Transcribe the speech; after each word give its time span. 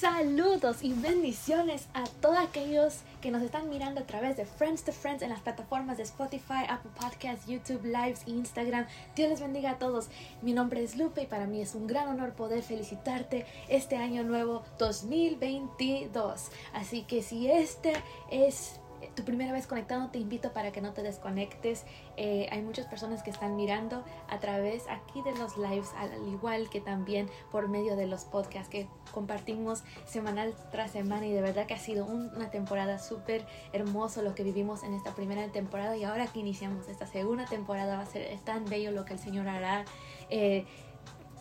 Saludos 0.00 0.78
y 0.80 0.94
bendiciones 0.94 1.86
a 1.92 2.04
todos 2.22 2.38
aquellos 2.38 3.00
que 3.20 3.30
nos 3.30 3.42
están 3.42 3.68
mirando 3.68 4.00
a 4.00 4.04
través 4.04 4.34
de 4.34 4.46
Friends 4.46 4.82
to 4.82 4.92
Friends 4.92 5.22
en 5.22 5.28
las 5.28 5.40
plataformas 5.40 5.98
de 5.98 6.04
Spotify, 6.04 6.64
Apple 6.70 6.90
Podcasts, 6.98 7.46
YouTube 7.46 7.84
Lives 7.84 8.22
e 8.26 8.30
Instagram. 8.30 8.86
Dios 9.14 9.28
les 9.28 9.42
bendiga 9.42 9.72
a 9.72 9.78
todos. 9.78 10.08
Mi 10.40 10.54
nombre 10.54 10.82
es 10.82 10.96
Lupe 10.96 11.24
y 11.24 11.26
para 11.26 11.46
mí 11.46 11.60
es 11.60 11.74
un 11.74 11.86
gran 11.86 12.08
honor 12.08 12.32
poder 12.32 12.62
felicitarte 12.62 13.44
este 13.68 13.96
año 13.96 14.22
nuevo 14.22 14.62
2022. 14.78 16.48
Así 16.72 17.02
que 17.02 17.22
si 17.22 17.50
este 17.50 17.92
es 18.30 18.79
tu 19.14 19.24
primera 19.24 19.52
vez 19.52 19.66
conectado, 19.66 20.08
te 20.10 20.18
invito 20.18 20.52
para 20.52 20.72
que 20.72 20.80
no 20.80 20.92
te 20.92 21.02
desconectes. 21.02 21.84
Eh, 22.16 22.48
hay 22.50 22.62
muchas 22.62 22.86
personas 22.86 23.22
que 23.22 23.30
están 23.30 23.56
mirando 23.56 24.04
a 24.28 24.38
través 24.38 24.84
aquí 24.88 25.22
de 25.22 25.34
los 25.36 25.56
lives, 25.56 25.90
al 25.96 26.28
igual 26.28 26.70
que 26.70 26.80
también 26.80 27.28
por 27.50 27.68
medio 27.68 27.96
de 27.96 28.06
los 28.06 28.24
podcasts 28.24 28.68
que 28.68 28.88
compartimos 29.12 29.82
semanal 30.06 30.54
tras 30.70 30.92
semana 30.92 31.26
y 31.26 31.32
de 31.32 31.42
verdad 31.42 31.66
que 31.66 31.74
ha 31.74 31.78
sido 31.78 32.06
una 32.06 32.50
temporada 32.50 32.98
súper 32.98 33.46
hermoso 33.72 34.22
lo 34.22 34.34
que 34.34 34.42
vivimos 34.42 34.82
en 34.82 34.94
esta 34.94 35.14
primera 35.14 35.46
temporada 35.48 35.96
y 35.96 36.04
ahora 36.04 36.26
que 36.26 36.40
iniciamos 36.40 36.88
esta 36.88 37.06
segunda 37.06 37.44
temporada 37.46 37.96
va 37.96 38.02
a 38.02 38.06
ser 38.06 38.38
tan 38.40 38.64
bello 38.64 38.90
lo 38.90 39.04
que 39.04 39.14
el 39.14 39.18
Señor 39.18 39.48
hará. 39.48 39.84
Eh, 40.28 40.64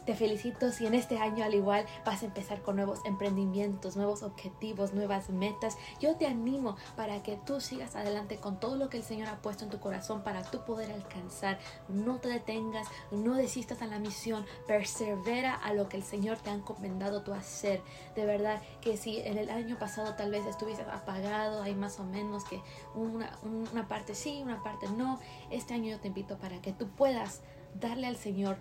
te 0.09 0.15
felicito 0.15 0.71
si 0.71 0.87
en 0.87 0.95
este 0.95 1.19
año 1.19 1.45
al 1.45 1.53
igual 1.53 1.85
vas 2.03 2.23
a 2.23 2.25
empezar 2.25 2.63
con 2.63 2.77
nuevos 2.77 2.99
emprendimientos, 3.05 3.95
nuevos 3.95 4.23
objetivos, 4.23 4.91
nuevas 4.91 5.29
metas. 5.29 5.77
Yo 5.99 6.15
te 6.15 6.25
animo 6.25 6.77
para 6.95 7.21
que 7.21 7.35
tú 7.45 7.61
sigas 7.61 7.95
adelante 7.95 8.37
con 8.37 8.59
todo 8.59 8.75
lo 8.75 8.89
que 8.89 8.97
el 8.97 9.03
Señor 9.03 9.27
ha 9.27 9.39
puesto 9.43 9.65
en 9.65 9.69
tu 9.69 9.79
corazón 9.79 10.23
para 10.23 10.41
tú 10.41 10.65
poder 10.65 10.91
alcanzar. 10.91 11.59
No 11.89 12.17
te 12.17 12.27
detengas, 12.27 12.87
no 13.11 13.35
desistas 13.35 13.83
a 13.83 13.85
la 13.85 13.99
misión, 13.99 14.47
persevera 14.65 15.53
a 15.53 15.75
lo 15.75 15.87
que 15.89 15.97
el 15.97 16.03
Señor 16.03 16.39
te 16.39 16.49
ha 16.49 16.53
encomendado 16.53 17.21
tú 17.21 17.31
hacer. 17.31 17.83
De 18.15 18.25
verdad 18.25 18.63
que 18.81 18.97
si 18.97 19.19
en 19.19 19.37
el 19.37 19.51
año 19.51 19.77
pasado 19.77 20.15
tal 20.15 20.31
vez 20.31 20.43
estuviste 20.47 20.81
apagado, 20.91 21.61
hay 21.61 21.75
más 21.75 21.99
o 21.99 22.03
menos 22.03 22.45
que 22.45 22.59
una, 22.95 23.37
una 23.43 23.87
parte 23.87 24.15
sí, 24.15 24.41
una 24.41 24.63
parte 24.63 24.87
no. 24.89 25.19
Este 25.51 25.75
año 25.75 25.91
yo 25.91 25.99
te 25.99 26.07
invito 26.07 26.39
para 26.39 26.59
que 26.63 26.73
tú 26.73 26.89
puedas 26.89 27.41
darle 27.75 28.07
al 28.07 28.17
Señor 28.17 28.57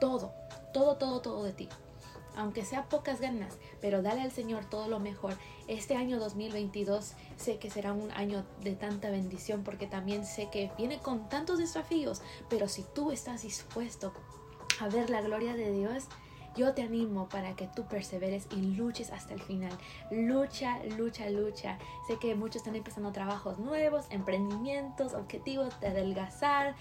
todo, 0.00 0.34
todo, 0.74 0.96
todo, 0.96 1.22
todo 1.22 1.42
de 1.44 1.54
ti. 1.54 1.68
Aunque 2.36 2.64
sea 2.64 2.88
pocas 2.88 3.20
ganas, 3.20 3.56
pero 3.80 4.02
dale 4.02 4.20
al 4.20 4.32
Señor 4.32 4.64
todo 4.66 4.88
lo 4.88 4.98
mejor. 4.98 5.38
Este 5.68 5.94
año 5.94 6.18
2022 6.18 7.12
sé 7.36 7.58
que 7.58 7.70
será 7.70 7.92
un 7.92 8.10
año 8.10 8.44
de 8.60 8.74
tanta 8.74 9.08
bendición 9.10 9.62
porque 9.62 9.86
también 9.86 10.26
sé 10.26 10.50
que 10.50 10.72
viene 10.76 10.98
con 10.98 11.28
tantos 11.28 11.58
desafíos, 11.58 12.20
pero 12.50 12.68
si 12.68 12.84
tú 12.94 13.12
estás 13.12 13.42
dispuesto 13.42 14.12
a 14.80 14.88
ver 14.88 15.10
la 15.10 15.22
gloria 15.22 15.54
de 15.54 15.70
Dios, 15.70 16.08
yo 16.56 16.72
te 16.72 16.82
animo 16.82 17.28
para 17.28 17.56
que 17.56 17.66
tú 17.66 17.84
perseveres 17.86 18.46
y 18.52 18.56
luches 18.56 19.10
hasta 19.10 19.34
el 19.34 19.42
final. 19.42 19.72
Lucha, 20.10 20.78
lucha, 20.96 21.28
lucha. 21.28 21.78
Sé 22.06 22.16
que 22.18 22.34
muchos 22.34 22.56
están 22.56 22.76
empezando 22.76 23.10
trabajos 23.12 23.58
nuevos, 23.58 24.06
emprendimientos, 24.10 25.14
objetivos 25.14 25.78
de 25.80 25.88
adelgazar, 25.88 26.76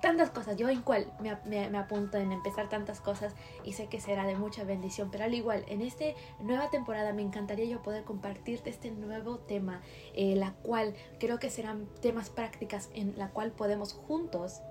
tantas 0.00 0.30
cosas. 0.30 0.56
Yo 0.56 0.68
en 0.68 0.82
cual 0.82 1.12
me, 1.20 1.36
me, 1.68 1.78
apunto 1.78 2.18
en 2.18 2.32
empezar 2.32 2.68
tantas 2.68 3.00
cosas 3.00 3.34
y 3.64 3.72
sé 3.72 3.86
que 3.86 4.00
será 4.00 4.26
de 4.26 4.36
mucha 4.36 4.64
bendición. 4.64 5.10
Pero 5.10 5.24
al 5.24 5.34
igual, 5.34 5.64
en 5.68 5.82
esta 5.82 6.04
nueva 6.40 6.70
temporada 6.70 7.12
me 7.12 7.22
encantaría 7.22 7.66
yo 7.66 7.82
poder 7.82 8.04
compartirte 8.04 8.70
este 8.70 8.90
nuevo 8.90 9.38
tema, 9.38 9.80
eh, 10.14 10.36
la 10.36 10.52
cual 10.62 10.94
creo 11.18 11.38
que 11.38 11.50
serán 11.50 11.86
temas 12.00 12.30
prácticas 12.30 12.90
en 12.94 13.18
la 13.18 13.30
cual 13.30 13.52
podemos 13.52 13.92
juntos 13.92 14.62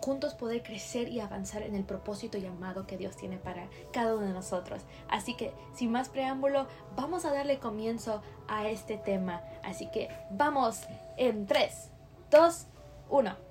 juntos 0.00 0.34
poder 0.34 0.62
crecer 0.62 1.08
y 1.08 1.20
avanzar 1.20 1.62
en 1.62 1.74
el 1.74 1.84
propósito 1.84 2.38
llamado 2.38 2.86
que 2.86 2.96
Dios 2.96 3.16
tiene 3.16 3.36
para 3.36 3.68
cada 3.92 4.14
uno 4.14 4.26
de 4.26 4.32
nosotros. 4.32 4.82
Así 5.08 5.34
que, 5.34 5.52
sin 5.74 5.90
más 5.90 6.08
preámbulo, 6.08 6.68
vamos 6.96 7.24
a 7.24 7.32
darle 7.32 7.58
comienzo 7.58 8.22
a 8.46 8.68
este 8.68 8.96
tema. 8.96 9.42
Así 9.64 9.90
que 9.90 10.08
vamos 10.30 10.82
en 11.16 11.46
3, 11.46 11.90
2, 12.30 12.66
1. 13.10 13.47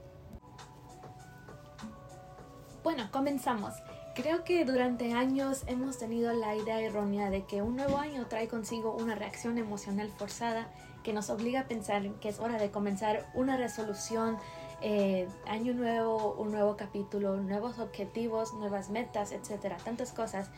Bueno, 2.87 3.09
comenzamos. 3.11 3.73
Creo 4.15 4.45
que 4.45 4.64
durante 4.64 5.11
años 5.11 5.64
hemos 5.67 5.98
tenido 5.98 6.31
la 6.31 6.55
idea 6.55 6.80
errónea 6.80 7.30
de 7.30 7.43
que 7.43 7.61
un 7.61 7.75
nuevo 7.75 7.98
año 7.98 8.27
trae 8.27 8.48
consigo 8.48 8.93
una 8.93 9.14
reacción 9.14 9.58
emocional 9.58 10.09
forzada 10.17 10.70
que 11.03 11.11
nos 11.11 11.30
obliga 11.30 11.59
a 11.59 11.67
pensar 11.67 12.09
que 12.21 12.30
es 12.30 12.39
hora 12.39 12.58
de 12.58 12.71
comenzar 12.71 13.30
una 13.33 13.58
resolución, 13.58 14.37
eh, 14.80 15.27
año 15.48 15.73
nuevo, 15.73 16.36
un 16.36 16.52
nuevo 16.52 16.77
capítulo, 16.77 17.36
nuevos 17.36 17.77
objetivos, 17.77 18.53
nuevas 18.53 18.89
metas, 18.89 19.33
etcétera, 19.33 19.75
tantas 19.83 20.14
cosas. 20.14 20.49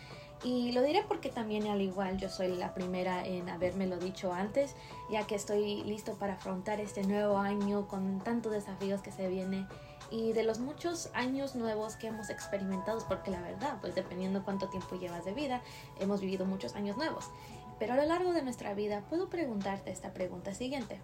Y 0.43 0.71
lo 0.71 0.81
diré 0.81 1.03
porque 1.07 1.29
también 1.29 1.67
al 1.67 1.81
igual 1.81 2.17
yo 2.17 2.29
soy 2.29 2.55
la 2.55 2.73
primera 2.73 3.25
en 3.25 3.49
habérmelo 3.49 3.97
dicho 3.97 4.31
antes, 4.31 4.73
ya 5.09 5.27
que 5.27 5.35
estoy 5.35 5.83
listo 5.83 6.13
para 6.13 6.33
afrontar 6.33 6.79
este 6.79 7.03
nuevo 7.03 7.37
año 7.37 7.87
con 7.87 8.19
tantos 8.21 8.53
desafíos 8.53 9.01
que 9.01 9.11
se 9.11 9.27
viene 9.27 9.67
y 10.11 10.33
de 10.33 10.43
los 10.43 10.59
muchos 10.59 11.09
años 11.13 11.55
nuevos 11.55 11.95
que 11.95 12.07
hemos 12.07 12.29
experimentado, 12.29 13.05
porque 13.07 13.31
la 13.31 13.41
verdad, 13.41 13.77
pues 13.81 13.95
dependiendo 13.95 14.43
cuánto 14.43 14.69
tiempo 14.69 14.95
llevas 14.95 15.25
de 15.25 15.33
vida, 15.33 15.61
hemos 15.99 16.21
vivido 16.21 16.45
muchos 16.45 16.75
años 16.75 16.97
nuevos. 16.97 17.29
Pero 17.77 17.93
a 17.93 17.97
lo 17.97 18.05
largo 18.05 18.33
de 18.33 18.41
nuestra 18.41 18.73
vida 18.73 19.03
puedo 19.09 19.29
preguntarte 19.29 19.91
esta 19.91 20.13
pregunta 20.13 20.53
siguiente. 20.53 20.99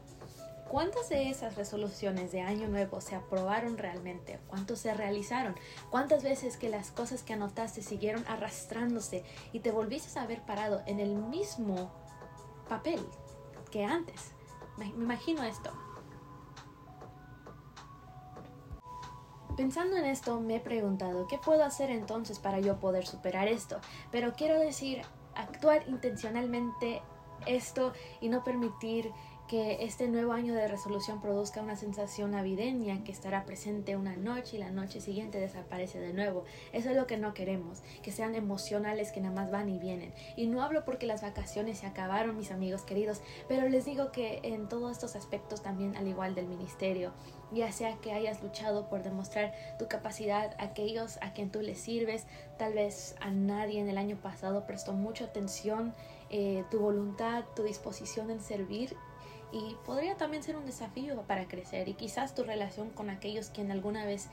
¿Cuántas 0.70 1.10
de 1.10 1.30
esas 1.30 1.56
resoluciones 1.56 2.32
de 2.32 2.42
año 2.42 2.68
nuevo 2.68 3.00
se 3.00 3.16
aprobaron 3.16 3.78
realmente? 3.78 4.40
¿Cuántos 4.48 4.80
se 4.80 4.94
realizaron? 4.94 5.56
¿Cuántas 5.92 6.24
veces 6.24 6.58
que 6.58 6.70
las 6.70 6.92
cosas 6.92 7.22
que 7.24 7.34
anotaste 7.34 7.82
siguieron 7.82 8.26
arrastrándose 8.28 9.24
y 9.54 9.60
te 9.60 9.72
volviste 9.72 10.18
a 10.20 10.26
ver 10.26 10.42
parado 10.42 10.82
en 10.88 11.00
el 11.00 11.16
mismo 11.16 11.92
papel 12.68 13.00
que 13.72 13.86
antes? 13.86 14.32
Me 14.78 14.88
imagino 14.88 15.44
esto. 15.44 15.72
Pensando 19.56 19.96
en 19.96 20.06
esto 20.06 20.42
me 20.42 20.58
he 20.58 20.60
preguntado, 20.60 21.28
¿qué 21.28 21.38
puedo 21.38 21.64
hacer 21.64 21.90
entonces 21.90 22.40
para 22.40 22.60
yo 22.60 22.80
poder 22.80 23.06
superar 23.06 23.48
esto? 23.48 23.80
Pero 24.12 24.34
quiero 24.34 24.60
decir, 24.60 25.04
actuar 25.36 25.88
intencionalmente 25.88 27.02
esto 27.46 27.94
y 28.20 28.30
no 28.30 28.44
permitir 28.44 29.12
que 29.48 29.86
este 29.86 30.08
nuevo 30.08 30.34
año 30.34 30.56
de 30.56 30.68
resolución 30.68 31.22
produzca 31.22 31.62
una 31.62 31.76
sensación 31.76 32.32
navideña 32.32 33.04
que 33.04 33.12
estará 33.12 33.46
presente 33.46 33.96
una 33.96 34.16
noche 34.16 34.58
y 34.58 34.60
la 34.60 34.72
noche 34.72 35.02
siguiente 35.02 35.40
desaparece 35.40 36.00
de 36.00 36.14
nuevo. 36.14 36.46
Eso 36.74 36.90
es 36.90 36.96
lo 36.96 37.06
que 37.06 37.18
no 37.18 37.34
queremos, 37.34 37.82
que 38.02 38.12
sean 38.12 38.34
emocionales 38.34 39.12
que 39.12 39.22
nada 39.22 39.36
más 39.36 39.52
van 39.52 39.70
y 39.70 39.78
vienen. 39.78 40.14
Y 40.36 40.48
no 40.48 40.64
hablo 40.64 40.84
porque 40.84 41.06
las 41.06 41.22
vacaciones 41.22 41.80
se 41.80 41.86
acabaron, 41.86 42.38
mis 42.38 42.52
amigos 42.52 42.84
queridos, 42.84 43.22
pero 43.48 43.70
les 43.70 43.86
digo 43.86 44.12
que 44.12 44.40
en 44.44 44.68
todos 44.68 44.92
estos 44.92 45.16
aspectos 45.16 45.62
también, 45.62 45.96
al 45.96 46.08
igual 46.08 46.34
del 46.34 46.48
ministerio, 46.48 47.14
ya 47.52 47.72
sea 47.72 47.98
que 47.98 48.12
hayas 48.12 48.42
luchado 48.42 48.90
por 48.90 49.04
demostrar 49.04 49.54
tu 49.78 49.88
capacidad 49.88 50.56
a 50.58 50.66
aquellos 50.66 51.18
a 51.22 51.34
quien 51.34 51.52
tú 51.52 51.62
les 51.62 51.80
sirves, 51.80 52.26
tal 52.58 52.74
vez 52.74 53.16
a 53.20 53.30
nadie 53.30 53.80
en 53.80 53.90
el 53.90 53.98
año 54.00 54.18
pasado 54.18 54.66
prestó 54.66 54.94
mucha 54.94 55.26
atención, 55.26 55.94
eh, 56.32 56.64
tu 56.72 56.80
voluntad, 56.80 57.44
tu 57.56 57.64
disposición 57.64 58.32
en 58.32 58.42
servir 58.42 58.98
y 59.56 59.78
podría 59.86 60.18
también 60.18 60.44
ser 60.44 60.58
un 60.58 60.66
desafío 60.66 61.22
para 61.22 61.48
crecer 61.48 61.88
y 61.88 61.94
quizás 61.94 62.36
tu 62.36 62.44
relación 62.44 62.90
con 62.90 63.10
aquellos 63.10 63.50
quien 63.52 63.72
alguna 63.72 64.04
vez 64.04 64.28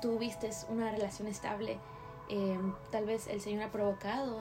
tuviste 0.00 0.50
una 0.68 0.92
relación 0.92 1.26
estable, 1.26 1.80
em, 2.28 2.74
tal 2.92 3.04
vez 3.04 3.26
el 3.26 3.40
Señor 3.40 3.64
ha 3.64 3.72
provocado 3.72 4.40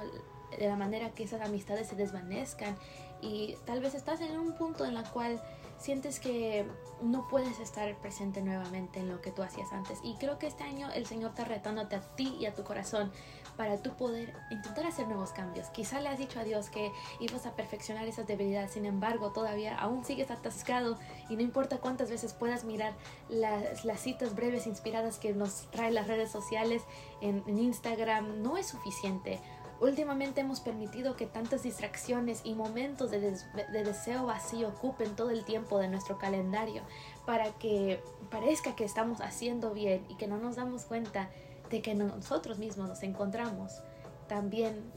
de 0.56 0.68
la 0.68 0.76
manera 0.76 1.10
que 1.10 1.24
esas 1.24 1.42
amistades 1.42 1.88
se 1.88 1.96
desvanezcan 1.96 2.78
y 3.20 3.56
tal 3.66 3.80
vez 3.80 3.96
estás 3.96 4.22
en 4.22 4.38
un 4.38 4.54
punto 4.54 4.86
en 4.86 4.94
la 4.94 5.04
cual 5.10 5.42
sientes 5.80 6.20
que 6.20 6.68
no 7.02 7.28
puedes 7.28 7.60
estar 7.60 7.96
presente 7.98 8.42
nuevamente 8.44 9.00
en 9.00 9.10
lo 9.10 9.22
que 9.22 9.32
tú 9.32 9.42
hacías 9.42 9.72
antes. 9.74 10.00
Y 10.04 10.18
creo 10.18 10.38
que 10.38 10.46
este 10.46 10.64
año 10.64 10.92
el 10.92 11.08
Señor 11.08 11.32
está 11.32 11.46
retándote 11.46 11.96
a 11.96 12.02
ti 12.16 12.36
y 12.40 12.46
a 12.46 12.54
tu 12.54 12.64
corazón 12.64 13.12
para 13.58 13.78
tú 13.78 13.92
poder 13.96 14.34
intentar 14.50 14.86
hacer 14.86 15.08
nuevos 15.08 15.32
cambios. 15.32 15.68
Quizá 15.70 16.00
le 16.00 16.10
has 16.10 16.20
dicho 16.20 16.40
a 16.40 16.44
Dios 16.44 16.70
que 16.70 16.92
ibas 17.20 17.46
a 17.46 17.56
perfeccionar 17.56 18.08
esas 18.08 18.28
debilidades, 18.28 18.72
sin 18.72 18.86
embargo, 18.86 19.32
todavía 19.32 19.78
aún 19.78 20.06
sigues 20.06 20.32
atascado 20.32 20.98
y 21.30 21.36
no 21.36 21.42
importa 21.42 21.80
cuántas 21.80 22.10
veces 22.10 22.34
puedas 22.34 22.64
mirar 22.64 22.94
las, 23.30 23.82
citas 24.00 24.36
breves 24.36 24.68
inspiradas 24.68 25.18
que 25.18 25.34
nos 25.34 25.70
trae 25.72 25.92
las 25.92 26.08
redes 26.08 26.32
sociales 26.32 26.84
en, 27.20 27.44
en 27.48 27.58
Instagram, 27.58 28.44
no 28.44 28.58
es 28.58 28.68
suficiente 28.68 29.42
Últimamente 29.80 30.42
hemos 30.42 30.60
permitido 30.60 31.16
que 31.16 31.28
tantas 31.28 31.62
distracciones 31.62 32.42
y 32.44 32.56
momentos 32.56 33.12
de, 33.12 33.38
deseo 33.72 34.26
vacío 34.26 34.70
ocupen 34.70 35.16
todo 35.16 35.30
el 35.30 35.46
tiempo 35.46 35.78
de 35.78 35.88
nuestro 35.88 36.18
calendario 36.18 36.82
para 37.28 37.52
que 37.54 38.02
parezca 38.32 38.76
que 38.76 38.84
estamos 38.84 39.22
haciendo 39.22 39.74
bien 39.74 40.04
y 40.10 40.16
que 40.16 40.28
no 40.28 40.38
nos 40.38 40.56
damos 40.56 40.86
cuenta 40.86 41.30
de 41.70 41.82
que 41.82 41.96
nosotros 41.96 42.60
mismos 42.60 42.88
nos 42.88 43.04
encontramos 43.04 43.82
también 44.28 44.92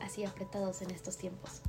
así 0.00 0.24
apretados 0.24 0.82
en 0.82 0.90
estos 0.90 1.16
tiempos. 1.16 1.62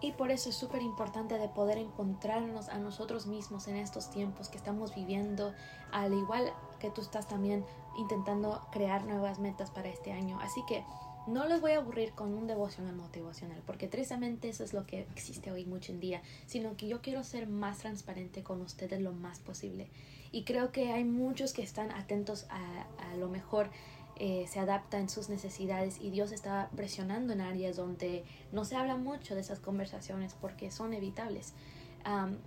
Y 0.00 0.12
por 0.12 0.30
eso 0.30 0.50
es 0.50 0.54
súper 0.54 0.82
importante 0.82 1.38
de 1.38 1.48
poder 1.48 1.78
encontrarnos 1.78 2.68
a 2.68 2.78
nosotros 2.78 3.26
mismos 3.26 3.68
en 3.68 3.76
estos 3.76 4.10
tiempos 4.10 4.48
que 4.48 4.58
estamos 4.58 4.94
viviendo, 4.94 5.54
al 5.92 6.12
igual 6.12 6.52
que 6.78 6.90
tú 6.90 7.00
estás 7.00 7.26
también 7.26 7.64
intentando 7.96 8.60
crear 8.70 9.04
nuevas 9.06 9.38
metas 9.38 9.70
para 9.70 9.88
este 9.88 10.12
año. 10.12 10.38
Así 10.42 10.62
que 10.68 10.84
no 11.26 11.46
les 11.46 11.62
voy 11.62 11.72
a 11.72 11.78
aburrir 11.78 12.12
con 12.12 12.34
un 12.34 12.46
devocional 12.46 12.94
motivacional, 12.94 13.62
porque 13.64 13.88
tristemente 13.88 14.50
eso 14.50 14.62
es 14.62 14.74
lo 14.74 14.84
que 14.84 15.06
existe 15.14 15.50
hoy 15.50 15.64
mucho 15.64 15.92
en 15.92 16.00
día, 16.00 16.22
sino 16.44 16.76
que 16.76 16.86
yo 16.86 17.00
quiero 17.00 17.24
ser 17.24 17.48
más 17.48 17.78
transparente 17.78 18.42
con 18.42 18.60
ustedes 18.60 19.00
lo 19.00 19.12
más 19.12 19.38
posible. 19.38 19.88
Y 20.34 20.42
creo 20.42 20.72
que 20.72 20.90
hay 20.90 21.04
muchos 21.04 21.52
que 21.52 21.62
están 21.62 21.92
atentos 21.92 22.48
a, 22.50 23.14
lo 23.14 23.28
mejor 23.28 23.70
eh, 24.16 24.46
se 24.48 24.58
adapta 24.58 24.98
en 24.98 25.08
sus 25.08 25.28
necesidades 25.28 26.00
y 26.00 26.10
Dios 26.10 26.32
está 26.32 26.70
presionando 26.74 27.32
en 27.32 27.40
áreas 27.40 27.76
donde 27.76 28.24
no 28.50 28.64
se 28.64 28.74
habla 28.74 28.96
mucho 28.96 29.36
de 29.36 29.42
esas 29.42 29.60
conversaciones 29.60 30.34
porque 30.34 30.72
son 30.72 30.92
evitables. 30.92 31.52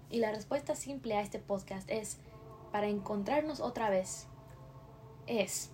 y 0.10 0.18
la 0.18 0.34
respuesta 0.34 0.76
simple 0.76 1.16
a 1.16 1.22
este 1.22 1.40
podcast 1.40 1.90
es, 1.90 2.18
para 2.74 2.88
encontrarnos 2.88 3.62
otra 3.62 3.90
vez, 3.90 4.28
es, 5.26 5.70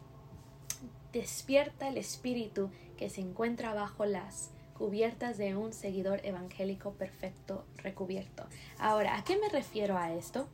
despierta 1.14 1.88
el 1.88 1.98
espíritu 1.98 2.70
que 2.96 3.10
se 3.10 3.22
encuentra 3.22 3.74
bajo 3.74 4.06
las 4.06 4.52
cubiertas 4.78 5.40
de 5.40 5.56
un 5.56 5.74
seguidor 5.74 6.24
evangélico 6.24 6.92
perfecto 6.92 7.66
recubierto. 7.78 8.46
Ahora, 8.78 9.18
¿a 9.18 9.24
qué 9.24 9.40
me 9.40 9.50
refiero 9.50 9.98
a 9.98 10.14
esto? 10.14 10.48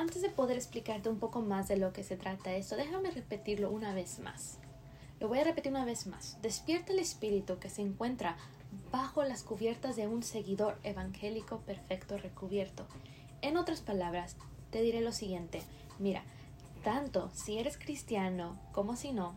Antes 0.00 0.22
de 0.22 0.30
poder 0.30 0.56
explicarte 0.56 1.10
un 1.10 1.18
poco 1.18 1.42
más 1.42 1.68
de 1.68 1.76
lo 1.76 1.92
que 1.92 2.02
se 2.02 2.16
trata 2.16 2.54
esto, 2.54 2.74
déjame 2.74 3.10
repetirlo 3.10 3.70
una 3.70 3.92
vez 3.92 4.18
más. 4.18 4.56
Lo 5.20 5.28
voy 5.28 5.40
a 5.40 5.44
repetir 5.44 5.72
una 5.72 5.84
vez 5.84 6.06
más. 6.06 6.38
Despierta 6.40 6.94
el 6.94 7.00
espíritu 7.00 7.58
que 7.58 7.68
se 7.68 7.82
encuentra 7.82 8.38
bajo 8.90 9.22
las 9.24 9.42
cubiertas 9.42 9.96
de 9.96 10.08
un 10.08 10.22
seguidor 10.22 10.78
evangélico 10.84 11.58
perfecto 11.66 12.16
recubierto. 12.16 12.86
En 13.42 13.58
otras 13.58 13.82
palabras, 13.82 14.36
te 14.70 14.80
diré 14.80 15.02
lo 15.02 15.12
siguiente. 15.12 15.60
Mira, 15.98 16.22
tanto 16.82 17.30
si 17.34 17.58
eres 17.58 17.76
cristiano 17.76 18.58
como 18.72 18.96
si 18.96 19.12
no, 19.12 19.34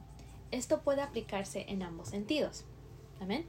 esto 0.51 0.79
puede 0.81 1.01
aplicarse 1.01 1.65
en 1.67 1.83
ambos 1.83 2.07
sentidos. 2.07 2.63
Amén. 3.19 3.45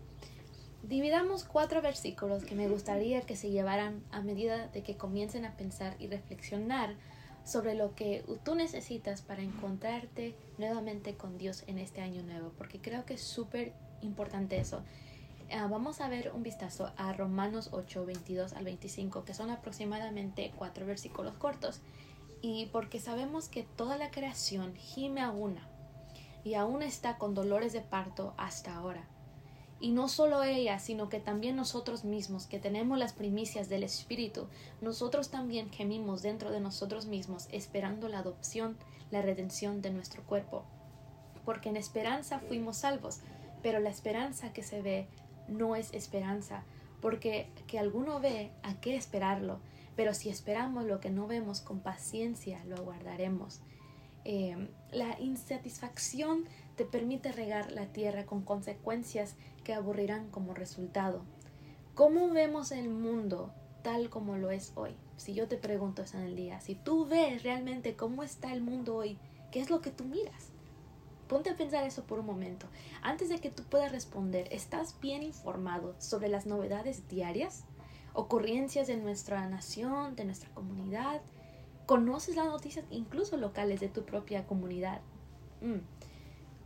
Dividamos 0.89 1.45
cuatro 1.45 1.81
versículos 1.81 2.45
que 2.45 2.55
me 2.55 2.69
gustaría 2.69 3.23
que 3.23 3.37
se 3.37 3.51
llevaran 3.51 4.05
a 4.11 4.21
medida 4.21 4.69
de 4.69 4.83
que 4.83 4.99
comiencen 4.99 5.47
a 5.47 5.57
pensar 5.57 5.97
y 5.99 6.09
reflexionar 6.09 6.95
sobre 7.43 7.75
lo 7.75 7.95
que 7.95 8.23
tú 8.45 8.55
necesitas 8.55 9.23
para 9.23 9.41
encontrarte 9.41 10.35
nuevamente 10.59 11.15
con 11.15 11.39
Dios 11.39 11.65
en 11.69 11.79
este 11.79 12.03
año 12.03 12.23
nuevo, 12.23 12.53
porque 12.59 12.81
creo 12.81 13.07
que 13.07 13.15
es 13.15 13.23
súper 13.23 13.73
importante 14.03 14.59
eso. 14.59 14.83
Ah, 15.51 15.69
vamos 15.71 16.03
a 16.03 16.09
ver 16.09 16.33
un 16.35 16.43
vistazo 16.43 16.93
a 16.99 17.15
Romanos 17.15 17.71
8, 17.73 18.05
22 18.05 18.53
al 18.53 18.65
25, 18.65 19.25
que 19.25 19.33
son 19.33 19.49
aproximadamente 19.49 20.53
cuatro 20.55 20.85
versículos 20.85 21.35
cortos. 21.37 21.81
Y 22.43 22.67
porque 22.67 23.01
sabemos 23.01 23.49
que 23.49 23.63
toda 23.63 23.97
la 23.97 24.11
creación 24.11 24.75
gime 24.77 25.23
a 25.23 25.31
una 25.31 25.67
y 26.45 26.55
aún 26.55 26.83
está 26.83 27.17
con 27.17 27.33
dolores 27.33 27.73
de 27.73 27.81
parto 27.81 28.35
hasta 28.37 28.75
ahora. 28.77 29.09
Y 29.85 29.91
no 29.91 30.09
solo 30.09 30.43
ella, 30.43 30.79
sino 30.79 31.11
que 31.11 31.21
también 31.21 31.57
nosotros 31.57 32.05
mismos, 32.05 32.47
que 32.47 32.59
tenemos 32.59 32.99
las 32.99 33.13
primicias 33.13 33.69
del 33.69 33.83
Espíritu, 33.83 34.49
nosotros 34.81 35.29
también 35.29 35.69
gemimos 35.69 36.23
dentro 36.23 36.51
de 36.51 36.59
nosotros 36.59 37.05
mismos, 37.05 37.49
esperando 37.53 38.09
la 38.09 38.21
adopción, 38.21 38.79
la 39.11 39.21
redención 39.21 39.83
de 39.83 39.91
nuestro 39.91 40.23
cuerpo. 40.23 40.65
Porque 41.45 41.69
en 41.69 41.77
esperanza 41.77 42.39
fuimos 42.39 42.79
salvos, 42.79 43.21
pero 43.63 43.79
la 43.79 43.91
esperanza 43.91 44.55
que 44.55 44.63
se 44.63 44.81
ve 44.81 45.07
no 45.49 45.77
es 45.77 45.93
esperanza, 45.93 46.65
porque 47.03 47.51
que 47.67 47.79
alguno 47.79 48.21
ve, 48.21 48.53
¿a 48.63 48.81
qué 48.81 48.97
esperarlo? 48.97 49.61
Pero 49.97 50.15
si 50.15 50.31
esperamos 50.31 50.87
lo 50.87 50.99
que 50.99 51.11
no 51.11 51.27
vemos 51.27 51.61
con 51.61 51.81
paciencia, 51.81 52.65
lo 52.65 52.77
aguardaremos. 52.77 53.61
Em, 54.25 54.69
la 54.93 55.21
insatisfacción 55.21 56.45
te 56.77 56.87
permite 56.87 57.31
regar 57.33 57.71
la 57.71 57.93
tierra 57.93 58.25
con 58.25 58.43
consecuencias 58.43 59.37
que 59.65 59.75
aburrirán 59.75 60.31
como 60.31 60.55
resultado. 60.55 61.25
¿Cómo 61.95 62.29
vemos 62.29 62.71
el 62.71 62.89
mundo 62.89 63.53
tal 63.83 64.11
como 64.11 64.37
lo 64.37 64.51
es 64.51 64.73
hoy? 64.77 64.95
Si 65.17 65.35
yo 65.35 65.49
te 65.49 65.57
pregunto 65.57 66.03
eso 66.03 66.19
en 66.19 66.25
el 66.25 66.37
día, 66.37 66.61
si 66.61 66.75
tú 66.75 67.07
ves 67.07 67.43
realmente 67.43 67.97
cómo 67.97 68.23
está 68.23 68.53
el 68.53 68.63
mundo 68.63 68.95
hoy, 68.97 69.19
¿qué 69.51 69.61
es 69.61 69.71
lo 69.71 69.81
que 69.81 69.91
tú 69.91 70.05
miras? 70.05 70.51
Ponte 71.29 71.51
a 71.51 71.57
pensar 71.57 71.85
eso 71.85 72.05
por 72.05 72.19
un 72.19 72.27
momento. 72.27 72.67
Antes 73.03 73.29
de 73.29 73.39
que 73.41 73.51
tú 73.51 73.63
puedas 73.65 73.93
responder, 73.93 74.47
¿estás 74.53 75.01
bien 75.01 75.23
informado 75.23 75.95
sobre 75.99 76.29
las 76.29 76.47
novedades 76.47 77.09
diarias? 77.09 77.65
Ocurrencias 78.13 78.87
de 78.87 78.97
nuestra 78.97 79.49
nación, 79.49 80.17
de 80.17 80.25
nuestra 80.25 80.51
comunidad, 80.51 81.23
conoces 81.87 82.37
las 82.37 82.47
noticias 82.47 82.85
incluso 82.91 83.37
locales 83.37 83.81
de 83.81 83.89
tu 83.89 84.05
propia 84.05 84.47
comunidad. 84.47 85.01
Mm. 85.61 85.81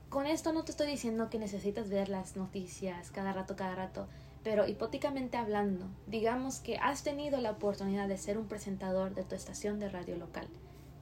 Con 0.09 0.27
esto 0.27 0.53
no 0.53 0.65
te 0.65 0.71
estoy 0.71 0.87
diciendo 0.87 1.29
que 1.31 1.39
necesitas 1.39 1.89
ver 1.89 2.09
las 2.09 2.37
noticias 2.37 3.11
cada 3.11 3.33
rato, 3.33 3.57
cada 3.57 3.75
rato, 3.75 4.09
pero 4.43 4.67
hipotéticamente 4.67 5.37
hablando, 5.37 5.87
digamos 6.07 6.61
que 6.61 6.79
has 6.79 7.03
tenido 7.03 7.41
la 7.41 7.51
oportunidad 7.51 8.09
de 8.09 8.17
ser 8.17 8.39
un 8.39 8.49
presentador 8.49 9.15
de 9.15 9.25
tu 9.25 9.35
estación 9.35 9.79
de 9.79 9.91
radio 9.91 10.17
local. 10.17 10.49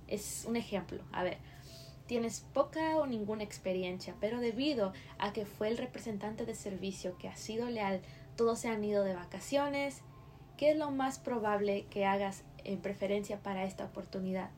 Es 0.09 0.45
un 0.49 0.57
ejemplo. 0.57 1.03
A 1.13 1.23
ver, 1.23 1.39
tienes 2.07 2.41
poca 2.41 2.97
o 2.97 3.07
ninguna 3.07 3.45
experiencia, 3.45 4.15
pero 4.21 4.41
debido 4.41 4.93
a 5.19 5.33
que 5.33 5.47
fue 5.47 5.69
el 5.69 5.79
representante 5.79 6.45
de 6.45 6.55
servicio 6.55 7.17
que 7.19 7.29
ha 7.29 7.37
sido 7.37 7.69
leal, 7.69 8.01
todos 8.37 8.59
se 8.59 8.69
han 8.69 8.83
ido 8.83 9.05
de 9.05 9.15
vacaciones, 9.15 10.03
¿qué 10.57 10.73
es 10.73 10.77
lo 10.77 10.91
más 10.91 11.19
probable 11.19 11.87
que 11.91 12.07
hagas 12.07 12.45
en 12.67 12.81
preferencia 12.81 13.39
para 13.43 13.65
esta 13.65 13.85
oportunidad. 13.85 14.51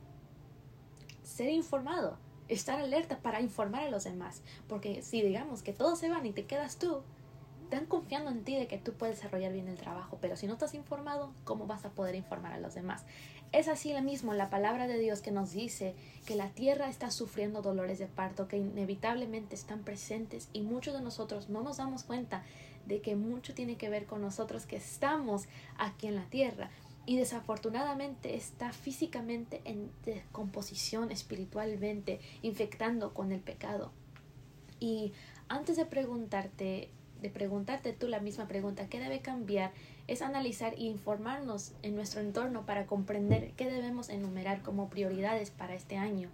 Ser 1.23 1.51
informado, 1.51 2.19
estar 2.49 2.81
alerta 2.81 3.19
para 3.19 3.41
informar 3.41 3.83
a 3.83 3.91
los 3.91 4.05
demás, 4.05 4.43
porque 4.69 5.03
si 5.03 5.23
digamos 5.23 5.63
que 5.63 5.73
todos 5.73 5.99
se 5.99 6.09
van 6.09 6.27
y 6.27 6.33
te 6.33 6.47
quedas 6.47 6.79
tú, 6.79 7.03
están 7.65 7.85
confiando 7.85 8.31
en 8.31 8.45
ti 8.45 8.57
de 8.57 8.67
que 8.67 8.79
tú 8.79 8.95
puedes 8.95 9.17
desarrollar 9.17 9.53
bien 9.53 9.69
el 9.69 9.77
trabajo, 9.77 10.17
pero 10.23 10.37
si 10.37 10.47
no 10.47 10.55
estás 10.55 10.73
informado, 10.73 11.35
¿cómo 11.45 11.67
vas 11.67 11.85
a 11.85 11.91
poder 11.91 12.15
informar 12.15 12.55
a 12.55 12.59
los 12.59 12.75
demás? 12.75 13.05
Es 13.53 13.69
así 13.69 13.93
lo 13.93 14.01
mismo 14.01 14.33
la 14.33 14.49
palabra 14.49 14.87
de 14.87 14.99
Dios 14.99 15.21
que 15.21 15.31
nos 15.31 15.53
dice 15.53 15.95
que 16.25 16.35
la 16.35 16.49
tierra 16.49 16.89
está 16.89 17.11
sufriendo 17.11 17.61
dolores 17.61 17.99
de 17.99 18.07
parto 18.07 18.49
que 18.49 18.57
inevitablemente 18.57 19.55
están 19.55 19.81
presentes 19.81 20.49
y 20.55 20.63
muchos 20.63 20.95
de 20.95 21.03
nosotros 21.03 21.51
no 21.51 21.63
nos 21.63 21.77
damos 21.77 22.05
cuenta 22.05 22.43
de 22.87 23.03
que 23.03 23.17
mucho 23.17 23.53
tiene 23.53 23.77
que 23.77 23.91
ver 23.91 24.07
con 24.07 24.23
nosotros 24.23 24.65
que 24.65 24.77
estamos 24.77 25.45
aquí 25.77 26.07
en 26.07 26.17
la 26.17 26.25
tierra 26.25 26.71
y 27.09 27.17
desafortunadamente 27.17 28.37
está 28.37 28.71
físicamente 28.71 29.63
en 29.65 29.91
descomposición 30.05 31.11
espiritualmente, 31.11 32.21
infectando 32.43 33.15
con 33.15 33.33
el 33.33 33.41
pecado. 33.41 33.93
Y 34.79 35.15
antes 35.49 35.79
de 35.79 35.87
preguntarte, 35.87 36.91
de 37.23 37.31
preguntarte 37.31 37.95
tú 37.95 38.09
la 38.09 38.21
misma 38.21 38.47
pregunta, 38.47 38.91
¿qué 38.91 39.01
debe 39.01 39.21
cambiar? 39.21 39.73
Es 40.07 40.21
analizar 40.21 40.75
e 40.75 40.83
informarnos 40.83 41.73
en 41.81 41.97
nuestro 41.97 42.21
entorno 42.21 42.67
para 42.67 42.85
comprender 42.85 43.53
qué 43.57 43.71
debemos 43.71 44.11
enumerar 44.11 44.61
como 44.61 44.91
prioridades 44.91 45.51
para 45.51 45.75
este 45.75 45.97
año 45.97 46.29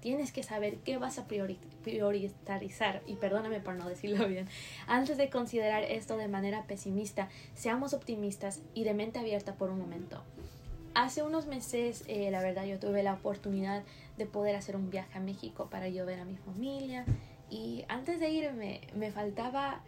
tienes 0.00 0.32
que 0.32 0.42
saber 0.42 0.76
qué 0.78 0.98
vas 0.98 1.18
a 1.18 1.26
priorizar, 1.26 3.02
y 3.06 3.14
perdóname 3.16 3.60
por 3.60 3.74
no 3.74 3.88
decirlo 3.88 4.26
bien, 4.28 4.48
antes 4.86 5.16
de 5.16 5.30
considerar 5.30 5.82
esto 5.84 6.16
de 6.16 6.28
manera 6.28 6.64
pesimista, 6.64 7.28
seamos 7.54 7.94
optimistas 7.94 8.60
y 8.74 8.84
de 8.84 8.94
mente 8.94 9.18
abierta 9.18 9.54
por 9.54 9.70
un 9.70 9.78
momento. 9.78 10.22
Hace 10.94 11.22
unos 11.22 11.46
meses, 11.46 12.02
eh, 12.08 12.30
la 12.32 12.42
verdad, 12.42 12.64
yo 12.64 12.80
tuve 12.80 13.02
la 13.02 13.14
oportunidad 13.14 13.84
de 14.18 14.26
poder 14.26 14.56
hacer 14.56 14.74
un 14.74 14.90
viaje 14.90 15.18
a 15.18 15.20
México 15.20 15.68
para 15.70 15.88
yo 15.88 16.04
ver 16.04 16.18
a 16.18 16.24
mi 16.24 16.36
familia 16.36 17.04
y 17.48 17.84
antes 17.88 18.18
de 18.18 18.30
irme 18.30 18.80
me 18.94 19.12
faltaba 19.12 19.82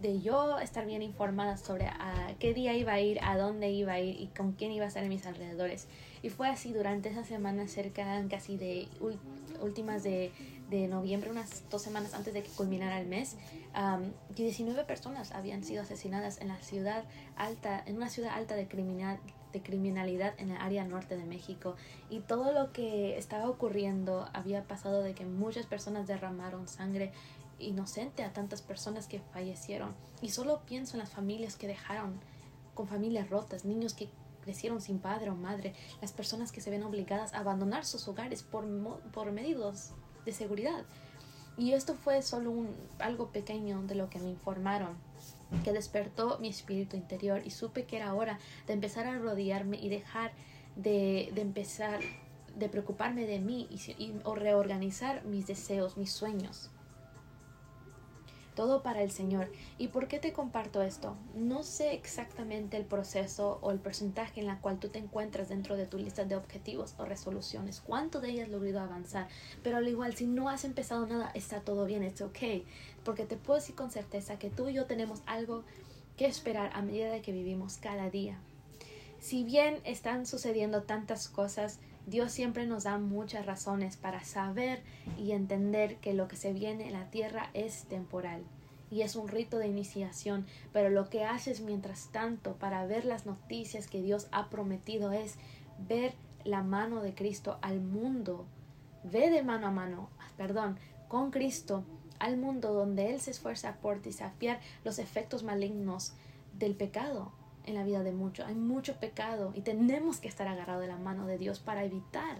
de 0.00 0.20
yo 0.20 0.58
estar 0.58 0.86
bien 0.86 1.02
informada 1.02 1.56
sobre 1.56 1.90
qué 2.38 2.54
día 2.54 2.74
iba 2.74 2.92
a 2.92 3.00
ir, 3.00 3.18
a 3.22 3.36
dónde 3.36 3.70
iba 3.70 3.92
a 3.92 4.00
ir 4.00 4.18
y 4.20 4.28
con 4.28 4.52
quién 4.52 4.72
iba 4.72 4.84
a 4.86 4.88
estar 4.88 5.02
en 5.02 5.10
mis 5.10 5.26
alrededores. 5.26 5.88
Y 6.22 6.30
fue 6.30 6.48
así 6.48 6.72
durante 6.72 7.08
esa 7.08 7.24
semana, 7.24 7.66
cerca 7.68 8.22
casi 8.28 8.56
de 8.56 8.88
últimas 9.60 10.02
de, 10.02 10.32
de, 10.68 10.88
noviembre, 10.88 11.30
unas 11.30 11.68
dos 11.70 11.82
semanas 11.82 12.14
antes 12.14 12.34
de 12.34 12.42
que 12.42 12.50
culminara 12.50 13.00
el 13.00 13.06
mes, 13.06 13.36
um, 13.74 14.12
19 14.34 14.84
personas 14.84 15.32
habían 15.32 15.64
sido 15.64 15.82
asesinadas 15.82 16.40
en 16.40 16.48
la 16.48 16.58
ciudad 16.58 17.04
alta, 17.36 17.82
en 17.86 17.96
una 17.96 18.08
ciudad 18.08 18.34
alta 18.34 18.54
de, 18.54 18.68
criminal, 18.68 19.18
de 19.52 19.62
criminalidad 19.62 20.34
en 20.38 20.50
el 20.50 20.56
área 20.58 20.84
norte 20.84 21.16
de 21.16 21.24
México. 21.24 21.76
Y 22.10 22.20
todo 22.20 22.52
lo 22.52 22.72
que 22.72 23.18
estaba 23.18 23.48
ocurriendo 23.48 24.28
había 24.32 24.64
pasado 24.64 25.02
de 25.02 25.14
que 25.14 25.24
muchas 25.24 25.66
personas 25.66 26.06
derramaron 26.06 26.68
sangre 26.68 27.12
inocente 27.58 28.24
a 28.24 28.32
tantas 28.32 28.62
personas 28.62 29.06
que 29.06 29.20
fallecieron. 29.32 29.94
Y 30.22 30.30
solo 30.30 30.62
pienso 30.66 30.94
en 30.94 31.00
las 31.00 31.10
familias 31.10 31.56
que 31.56 31.66
dejaron 31.66 32.20
con 32.74 32.88
familias 32.88 33.28
rotas, 33.28 33.64
niños 33.64 33.94
que 33.94 34.08
crecieron 34.42 34.80
sin 34.80 34.98
padre 34.98 35.30
o 35.30 35.34
madre, 35.34 35.74
las 36.00 36.12
personas 36.12 36.52
que 36.52 36.60
se 36.60 36.70
ven 36.70 36.82
obligadas 36.82 37.34
a 37.34 37.38
abandonar 37.38 37.84
sus 37.84 38.06
hogares 38.08 38.42
por, 38.42 38.66
por 39.12 39.32
medios 39.32 39.92
de 40.24 40.32
seguridad. 40.32 40.84
Y 41.56 41.72
esto 41.72 41.94
fue 41.94 42.22
solo 42.22 42.50
un, 42.50 42.74
algo 42.98 43.32
pequeño 43.32 43.82
de 43.82 43.94
lo 43.94 44.08
que 44.08 44.18
me 44.18 44.30
informaron, 44.30 44.96
que 45.64 45.72
despertó 45.72 46.38
mi 46.38 46.48
espíritu 46.48 46.96
interior 46.96 47.42
y 47.44 47.50
supe 47.50 47.84
que 47.84 47.96
era 47.96 48.14
hora 48.14 48.38
de 48.66 48.72
empezar 48.72 49.06
a 49.06 49.18
rodearme 49.18 49.78
y 49.78 49.88
dejar 49.88 50.32
de, 50.76 51.30
de 51.34 51.42
empezar 51.42 52.00
de 52.56 52.68
preocuparme 52.68 53.26
de 53.26 53.40
mí 53.40 53.68
y, 53.70 54.14
o 54.24 54.34
reorganizar 54.34 55.24
mis 55.24 55.46
deseos, 55.46 55.96
mis 55.96 56.12
sueños. 56.12 56.70
Todo 58.60 58.82
para 58.82 59.00
el 59.00 59.10
Señor. 59.10 59.50
¿Y 59.78 59.88
por 59.88 60.06
qué 60.06 60.18
te 60.18 60.34
comparto 60.34 60.82
esto? 60.82 61.16
No 61.34 61.62
sé 61.62 61.94
exactamente 61.94 62.76
el 62.76 62.84
proceso 62.84 63.58
o 63.62 63.70
el 63.70 63.78
porcentaje 63.78 64.38
en 64.38 64.46
la 64.46 64.60
cual 64.60 64.78
tú 64.78 64.90
te 64.90 64.98
encuentras 64.98 65.48
dentro 65.48 65.78
de 65.78 65.86
tu 65.86 65.96
lista 65.96 66.26
de 66.26 66.36
objetivos 66.36 66.94
o 66.98 67.06
resoluciones, 67.06 67.80
cuánto 67.80 68.20
de 68.20 68.28
ellas 68.28 68.50
logrado 68.50 68.80
avanzar, 68.80 69.28
pero 69.62 69.78
al 69.78 69.88
igual 69.88 70.14
si 70.14 70.26
no 70.26 70.50
has 70.50 70.66
empezado 70.66 71.06
nada, 71.06 71.30
está 71.32 71.62
todo 71.62 71.86
bien, 71.86 72.02
es 72.02 72.20
ok, 72.20 72.36
porque 73.02 73.24
te 73.24 73.38
puedo 73.38 73.58
decir 73.58 73.74
con 73.74 73.90
certeza 73.90 74.38
que 74.38 74.50
tú 74.50 74.68
y 74.68 74.74
yo 74.74 74.84
tenemos 74.84 75.22
algo 75.24 75.64
que 76.18 76.26
esperar 76.26 76.70
a 76.74 76.82
medida 76.82 77.10
de 77.10 77.22
que 77.22 77.32
vivimos 77.32 77.78
cada 77.78 78.10
día. 78.10 78.38
Si 79.20 79.42
bien 79.42 79.80
están 79.84 80.26
sucediendo 80.26 80.82
tantas 80.82 81.30
cosas, 81.30 81.78
Dios 82.10 82.32
siempre 82.32 82.66
nos 82.66 82.82
da 82.82 82.98
muchas 82.98 83.46
razones 83.46 83.96
para 83.96 84.24
saber 84.24 84.82
y 85.16 85.30
entender 85.30 85.96
que 85.98 86.12
lo 86.12 86.26
que 86.26 86.34
se 86.34 86.52
viene 86.52 86.88
en 86.88 86.94
la 86.94 87.08
tierra 87.08 87.50
es 87.54 87.84
temporal 87.84 88.42
y 88.90 89.02
es 89.02 89.14
un 89.14 89.28
rito 89.28 89.58
de 89.58 89.68
iniciación, 89.68 90.44
pero 90.72 90.90
lo 90.90 91.08
que 91.08 91.24
haces 91.24 91.60
mientras 91.60 92.08
tanto 92.08 92.54
para 92.54 92.84
ver 92.84 93.04
las 93.04 93.26
noticias 93.26 93.86
que 93.86 94.02
Dios 94.02 94.26
ha 94.32 94.50
prometido 94.50 95.12
es 95.12 95.36
ver 95.86 96.14
la 96.42 96.64
mano 96.64 97.00
de 97.00 97.14
Cristo 97.14 97.58
al 97.62 97.80
mundo. 97.80 98.44
Ve 99.04 99.30
de 99.30 99.44
mano 99.44 99.68
a 99.68 99.70
mano, 99.70 100.10
perdón, 100.36 100.80
con 101.06 101.30
Cristo 101.30 101.84
al 102.18 102.36
mundo 102.36 102.72
donde 102.72 103.14
Él 103.14 103.20
se 103.20 103.30
esfuerza 103.30 103.76
por 103.76 104.02
desafiar 104.02 104.58
los 104.82 104.98
efectos 104.98 105.44
malignos 105.44 106.14
del 106.58 106.74
pecado 106.74 107.30
en 107.70 107.76
la 107.76 107.84
vida 107.84 108.02
de 108.02 108.12
muchos. 108.12 108.46
Hay 108.46 108.54
mucho 108.54 108.96
pecado 108.96 109.52
y 109.54 109.62
tenemos 109.62 110.18
que 110.18 110.28
estar 110.28 110.46
agarrados 110.48 110.82
de 110.82 110.88
la 110.88 110.98
mano 110.98 111.26
de 111.26 111.38
Dios 111.38 111.60
para 111.60 111.84
evitar 111.84 112.36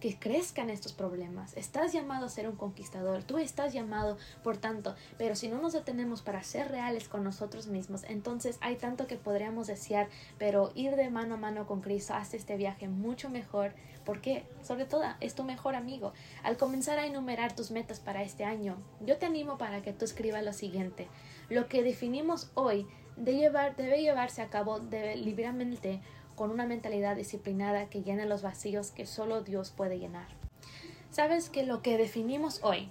que 0.00 0.18
crezcan 0.18 0.70
estos 0.70 0.92
problemas. 0.92 1.54
Estás 1.56 1.92
llamado 1.92 2.26
a 2.26 2.30
ser 2.30 2.48
un 2.48 2.56
conquistador, 2.56 3.22
tú 3.22 3.38
estás 3.38 3.72
llamado, 3.72 4.16
por 4.42 4.56
tanto, 4.56 4.96
pero 5.18 5.36
si 5.36 5.48
no 5.48 5.60
nos 5.60 5.74
detenemos 5.74 6.22
para 6.22 6.42
ser 6.42 6.68
reales 6.68 7.08
con 7.08 7.22
nosotros 7.22 7.66
mismos, 7.66 8.04
entonces 8.08 8.56
hay 8.62 8.76
tanto 8.76 9.06
que 9.06 9.16
podríamos 9.16 9.66
desear, 9.66 10.08
pero 10.38 10.72
ir 10.74 10.96
de 10.96 11.10
mano 11.10 11.34
a 11.34 11.38
mano 11.38 11.66
con 11.66 11.82
Cristo 11.82 12.14
hace 12.14 12.38
este 12.38 12.56
viaje 12.56 12.88
mucho 12.88 13.28
mejor, 13.28 13.74
porque 14.06 14.46
sobre 14.62 14.86
todo 14.86 15.04
es 15.20 15.34
tu 15.34 15.44
mejor 15.44 15.74
amigo. 15.74 16.14
Al 16.42 16.56
comenzar 16.56 16.98
a 16.98 17.06
enumerar 17.06 17.54
tus 17.54 17.70
metas 17.70 18.00
para 18.00 18.22
este 18.22 18.44
año, 18.44 18.78
yo 19.04 19.18
te 19.18 19.26
animo 19.26 19.58
para 19.58 19.82
que 19.82 19.92
tú 19.92 20.06
escribas 20.06 20.42
lo 20.42 20.54
siguiente. 20.54 21.08
Lo 21.50 21.68
que 21.68 21.82
definimos 21.82 22.50
hoy 22.54 22.86
debe 23.20 24.02
llevarse 24.02 24.42
a 24.42 24.48
cabo 24.48 24.80
libremente 25.16 26.00
con 26.34 26.50
una 26.50 26.66
mentalidad 26.66 27.16
disciplinada 27.16 27.90
que 27.90 28.02
llene 28.02 28.26
los 28.26 28.42
vacíos 28.42 28.90
que 28.90 29.06
solo 29.06 29.42
Dios 29.42 29.70
puede 29.70 29.98
llenar. 29.98 30.28
Sabes 31.10 31.50
que 31.50 31.64
lo 31.64 31.82
que 31.82 31.98
definimos 31.98 32.60
hoy 32.62 32.88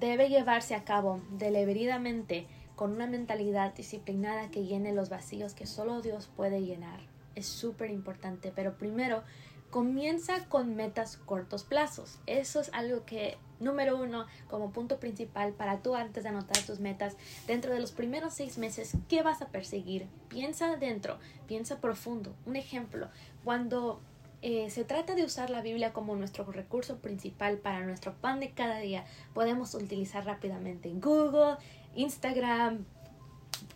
debe 0.00 0.28
llevarse 0.28 0.74
a 0.74 0.84
cabo 0.84 1.20
deliberadamente 1.30 2.46
con 2.74 2.92
una 2.92 3.06
mentalidad 3.06 3.74
disciplinada 3.74 4.50
que 4.50 4.64
llene 4.64 4.92
los 4.92 5.08
vacíos 5.08 5.54
que 5.54 5.66
solo 5.66 6.00
Dios 6.02 6.28
puede 6.36 6.62
llenar. 6.62 7.00
Es 7.34 7.46
súper 7.46 7.90
importante, 7.90 8.52
pero 8.54 8.78
primero 8.78 9.22
comienza 9.70 10.46
con 10.48 10.74
metas 10.74 11.16
cortos 11.16 11.64
plazos. 11.64 12.18
Eso 12.26 12.60
es 12.60 12.70
algo 12.72 13.04
que 13.04 13.36
Número 13.60 13.96
uno, 13.96 14.26
como 14.48 14.70
punto 14.70 14.98
principal 14.98 15.52
para 15.52 15.78
tú 15.78 15.94
antes 15.94 16.22
de 16.22 16.28
anotar 16.28 16.58
tus 16.64 16.80
metas, 16.80 17.16
dentro 17.46 17.72
de 17.72 17.80
los 17.80 17.92
primeros 17.92 18.34
seis 18.34 18.58
meses, 18.58 18.92
¿qué 19.08 19.22
vas 19.22 19.42
a 19.42 19.48
perseguir? 19.48 20.06
Piensa 20.28 20.72
adentro, 20.72 21.18
piensa 21.46 21.80
profundo. 21.80 22.34
Un 22.44 22.56
ejemplo, 22.56 23.08
cuando 23.44 24.00
eh, 24.42 24.68
se 24.70 24.84
trata 24.84 25.14
de 25.14 25.24
usar 25.24 25.50
la 25.50 25.62
Biblia 25.62 25.92
como 25.92 26.14
nuestro 26.14 26.44
recurso 26.44 26.98
principal 26.98 27.58
para 27.58 27.84
nuestro 27.84 28.14
pan 28.14 28.40
de 28.40 28.50
cada 28.50 28.78
día, 28.78 29.04
podemos 29.32 29.74
utilizar 29.74 30.24
rápidamente 30.24 30.92
Google, 30.94 31.56
Instagram, 31.94 32.84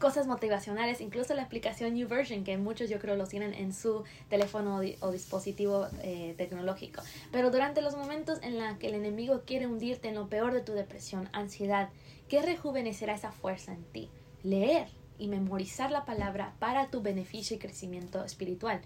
cosas 0.00 0.26
motivacionales, 0.26 1.00
incluso 1.00 1.34
la 1.34 1.42
aplicación 1.42 1.94
New 1.94 2.08
Version, 2.08 2.42
que 2.42 2.56
muchos 2.56 2.88
yo 2.88 2.98
creo 2.98 3.16
lo 3.16 3.26
tienen 3.26 3.54
en 3.54 3.72
su 3.72 4.02
teléfono 4.28 4.80
o 5.00 5.12
dispositivo 5.12 5.86
eh, 6.02 6.34
tecnológico. 6.38 7.02
Pero 7.30 7.50
durante 7.50 7.82
los 7.82 7.94
momentos 7.94 8.40
en 8.42 8.58
los 8.58 8.78
que 8.78 8.88
el 8.88 8.94
enemigo 8.94 9.42
quiere 9.46 9.66
hundirte 9.66 10.08
en 10.08 10.14
lo 10.14 10.28
peor 10.28 10.54
de 10.54 10.62
tu 10.62 10.72
depresión, 10.72 11.28
ansiedad, 11.32 11.90
¿qué 12.28 12.40
rejuvenecerá 12.40 13.14
esa 13.14 13.30
fuerza 13.30 13.74
en 13.74 13.84
ti? 13.84 14.08
Leer 14.42 14.88
y 15.18 15.28
memorizar 15.28 15.90
la 15.90 16.06
palabra 16.06 16.54
para 16.58 16.88
tu 16.88 17.02
beneficio 17.02 17.56
y 17.56 17.60
crecimiento 17.60 18.24
espiritual. 18.24 18.80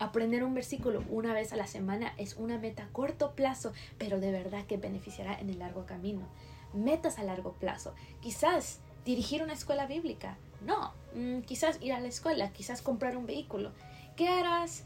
Aprender 0.00 0.42
un 0.42 0.54
versículo 0.54 1.04
una 1.08 1.32
vez 1.34 1.52
a 1.52 1.56
la 1.56 1.68
semana 1.68 2.14
es 2.18 2.34
una 2.36 2.58
meta 2.58 2.84
a 2.84 2.88
corto 2.88 3.32
plazo, 3.36 3.72
pero 3.96 4.18
de 4.18 4.32
verdad 4.32 4.66
que 4.66 4.76
beneficiará 4.76 5.38
en 5.38 5.50
el 5.50 5.60
largo 5.60 5.86
camino. 5.86 6.26
Metas 6.72 7.18
a 7.18 7.22
largo 7.22 7.52
plazo. 7.52 7.94
Quizás 8.20 8.80
dirigir 9.04 9.42
una 9.42 9.52
escuela 9.52 9.86
bíblica. 9.86 10.36
No, 10.60 10.92
mm, 11.14 11.40
quizás 11.40 11.78
ir 11.80 11.92
a 11.92 12.00
la 12.00 12.08
escuela, 12.08 12.52
quizás 12.52 12.82
comprar 12.82 13.16
un 13.16 13.26
vehículo. 13.26 13.72
¿Qué 14.16 14.28
harás 14.28 14.84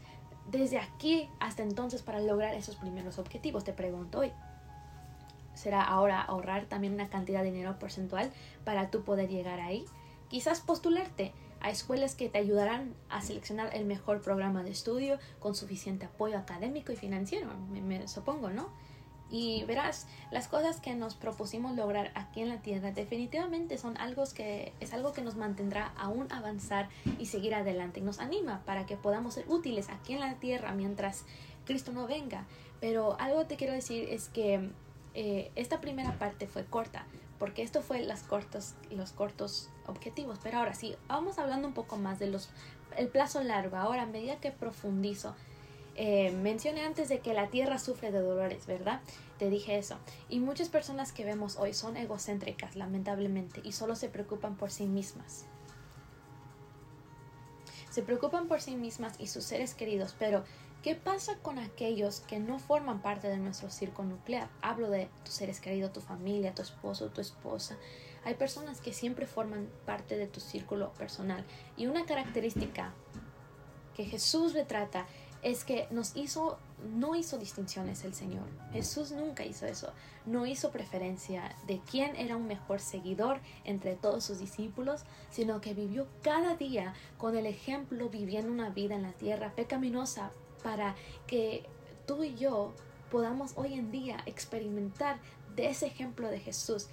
desde 0.51 0.77
aquí 0.77 1.29
hasta 1.39 1.63
entonces 1.63 2.01
para 2.01 2.19
lograr 2.19 2.53
esos 2.53 2.75
primeros 2.75 3.17
objetivos? 3.17 3.63
Te 3.63 3.73
pregunto 3.73 4.19
hoy. 4.19 4.31
¿Será 5.55 5.83
ahora 5.83 6.21
ahorrar 6.21 6.65
también 6.65 6.93
una 6.93 7.09
cantidad 7.09 7.43
de 7.43 7.51
dinero 7.51 7.77
porcentual 7.79 8.31
para 8.63 8.89
tú 8.89 9.03
poder 9.03 9.29
llegar 9.29 9.59
ahí? 9.59 9.85
Quizás 10.29 10.61
postularte 10.61 11.31
a 11.61 11.69
escuelas 11.69 12.15
que 12.15 12.27
te 12.27 12.37
ayudarán 12.37 12.93
a 13.09 13.21
seleccionar 13.21 13.73
el 13.73 13.85
mejor 13.85 14.21
programa 14.21 14.63
de 14.63 14.71
estudio 14.71 15.17
con 15.39 15.55
suficiente 15.55 16.05
apoyo 16.05 16.37
académico 16.37 16.91
y 16.91 16.95
financiero, 16.95 17.47
me, 17.71 17.81
me 17.81 18.07
supongo, 18.07 18.49
¿no? 18.49 18.69
Y 19.33 19.63
verás, 19.63 20.05
las 20.29 20.47
cosas 20.47 20.79
que 20.79 20.93
nos 20.93 21.15
propusimos 21.15 21.75
lograr 21.75 22.11
aquí 22.13 22.41
en 22.41 22.49
la 22.49 22.61
tierra 22.61 22.91
definitivamente 22.91 23.79
son 23.79 23.97
algo 23.97 24.23
que 24.35 24.73
es 24.79 24.93
algo 24.93 25.11
que 25.11 25.23
nos 25.23 25.35
mantendrá 25.37 25.91
aún 25.97 26.31
avanzar 26.31 26.87
y 27.17 27.25
seguir 27.25 27.55
adelante 27.55 27.99
y 27.99 28.03
nos 28.03 28.19
anima 28.19 28.61
para 28.63 28.85
que 28.85 28.95
podamos 28.95 29.33
ser 29.33 29.45
útiles 29.49 29.89
aquí 29.89 30.13
en 30.13 30.19
la 30.19 30.35
tierra 30.35 30.73
mientras 30.73 31.25
Cristo 31.65 31.91
no 31.91 32.05
venga. 32.05 32.45
Pero 32.79 33.19
algo 33.19 33.47
te 33.47 33.55
quiero 33.55 33.73
decir 33.73 34.07
es 34.07 34.29
que 34.29 34.69
eh, 35.15 35.51
esta 35.55 35.81
primera 35.81 36.19
parte 36.19 36.45
fue 36.45 36.65
corta, 36.65 37.07
porque 37.39 37.63
esto 37.63 37.81
fue 37.81 38.03
las 38.03 38.21
cortos, 38.21 38.75
los 38.91 39.13
cortos 39.13 39.67
objetivos. 39.87 40.37
Pero 40.43 40.59
ahora 40.59 40.75
sí, 40.75 40.95
vamos 41.07 41.39
hablando 41.39 41.67
un 41.67 41.73
poco 41.73 41.97
más 41.97 42.19
de 42.19 42.27
los 42.27 42.49
el 42.97 43.07
plazo 43.07 43.41
largo. 43.41 43.77
Ahora, 43.77 44.03
a 44.03 44.05
medida 44.05 44.35
que 44.35 44.51
profundizo 44.51 45.33
eh, 45.95 46.31
mencioné 46.31 46.81
antes 46.81 47.07
de 47.09 47.19
que 47.19 47.33
la 47.33 47.49
tierra 47.49 47.77
sufre 47.77 48.11
de 48.11 48.19
dolores, 48.19 48.65
¿verdad? 48.65 49.01
Te 49.37 49.49
dije 49.49 49.77
eso. 49.77 49.97
Y 50.27 50.39
muchas 50.39 50.69
personas 50.69 51.11
que 51.11 51.25
vemos 51.25 51.57
hoy 51.57 51.73
son 51.73 51.97
egocéntricas, 51.97 52.75
lamentablemente, 52.75 53.61
y 53.63 53.73
solo 53.73 53.95
se 53.95 54.09
preocupan 54.09 54.55
por 54.55 54.71
sí 54.71 54.85
mismas. 54.85 55.45
Se 57.91 58.01
preocupan 58.01 58.47
por 58.47 58.59
sí 58.59 58.75
mismas 58.75 59.13
y 59.19 59.27
sus 59.27 59.43
seres 59.43 59.75
queridos, 59.75 60.15
pero 60.17 60.43
¿qué 60.81 60.95
pasa 60.95 61.37
con 61.37 61.59
aquellos 61.59 62.21
que 62.21 62.39
no 62.39 62.57
forman 62.57 63.03
parte 63.03 63.27
de 63.27 63.37
nuestro 63.37 63.69
círculo 63.69 64.09
nuclear? 64.09 64.49
Hablo 64.63 64.89
de 64.89 65.09
tus 65.23 65.35
seres 65.35 65.59
queridos, 65.59 65.93
tu 65.93 66.01
familia, 66.01 66.55
tu 66.55 66.63
esposo, 66.63 67.09
tu 67.09 67.21
esposa. 67.21 67.77
Hay 68.25 68.33
personas 68.33 68.81
que 68.81 68.93
siempre 68.93 69.27
forman 69.27 69.69
parte 69.85 70.17
de 70.17 70.25
tu 70.25 70.39
círculo 70.39 70.91
personal. 70.93 71.45
Y 71.77 71.85
una 71.85 72.05
característica 72.05 72.93
que 73.95 74.05
Jesús 74.05 74.53
retrata 74.53 75.05
es 75.43 75.65
que 75.65 75.87
nos 75.91 76.15
hizo, 76.15 76.57
no 76.95 77.15
hizo 77.15 77.37
distinciones 77.37 78.03
el 78.05 78.13
Señor. 78.13 78.45
Jesús 78.71 79.11
nunca 79.11 79.45
hizo 79.45 79.65
eso. 79.65 79.91
No 80.25 80.45
hizo 80.45 80.71
preferencia 80.71 81.55
de 81.67 81.81
quién 81.89 82.15
era 82.15 82.37
un 82.37 82.47
mejor 82.47 82.79
seguidor 82.79 83.39
entre 83.65 83.95
todos 83.95 84.23
sus 84.23 84.39
discípulos, 84.39 85.03
sino 85.29 85.59
que 85.59 85.73
vivió 85.73 86.07
cada 86.21 86.55
día 86.55 86.93
con 87.17 87.35
el 87.35 87.45
ejemplo 87.45 88.09
viviendo 88.09 88.51
una 88.51 88.69
vida 88.69 88.95
en 88.95 89.03
la 89.03 89.11
tierra 89.11 89.53
pecaminosa 89.53 90.31
para 90.63 90.95
que 91.27 91.65
tú 92.07 92.23
y 92.23 92.35
yo 92.35 92.73
podamos 93.11 93.51
hoy 93.57 93.73
en 93.73 93.91
día 93.91 94.17
experimentar 94.25 95.19
de 95.55 95.67
ese 95.67 95.87
ejemplo 95.87 96.29
de 96.29 96.39
Jesús. 96.39 96.87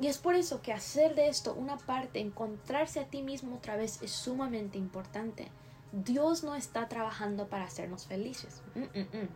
Y 0.00 0.06
es 0.06 0.16
por 0.16 0.34
eso 0.34 0.62
que 0.62 0.72
hacer 0.72 1.14
de 1.14 1.28
esto 1.28 1.52
una 1.54 1.76
parte, 1.76 2.20
encontrarse 2.20 3.00
a 3.00 3.04
ti 3.04 3.22
mismo 3.22 3.56
otra 3.56 3.76
vez 3.76 4.00
es 4.00 4.12
sumamente 4.12 4.78
importante. 4.78 5.48
Dios 5.92 6.44
no 6.44 6.54
está 6.54 6.88
trabajando 6.88 7.48
para 7.48 7.64
hacernos 7.64 8.06
felices, 8.06 8.62
mm, 8.74 8.80
mm, 8.80 9.22
mm. 9.22 9.28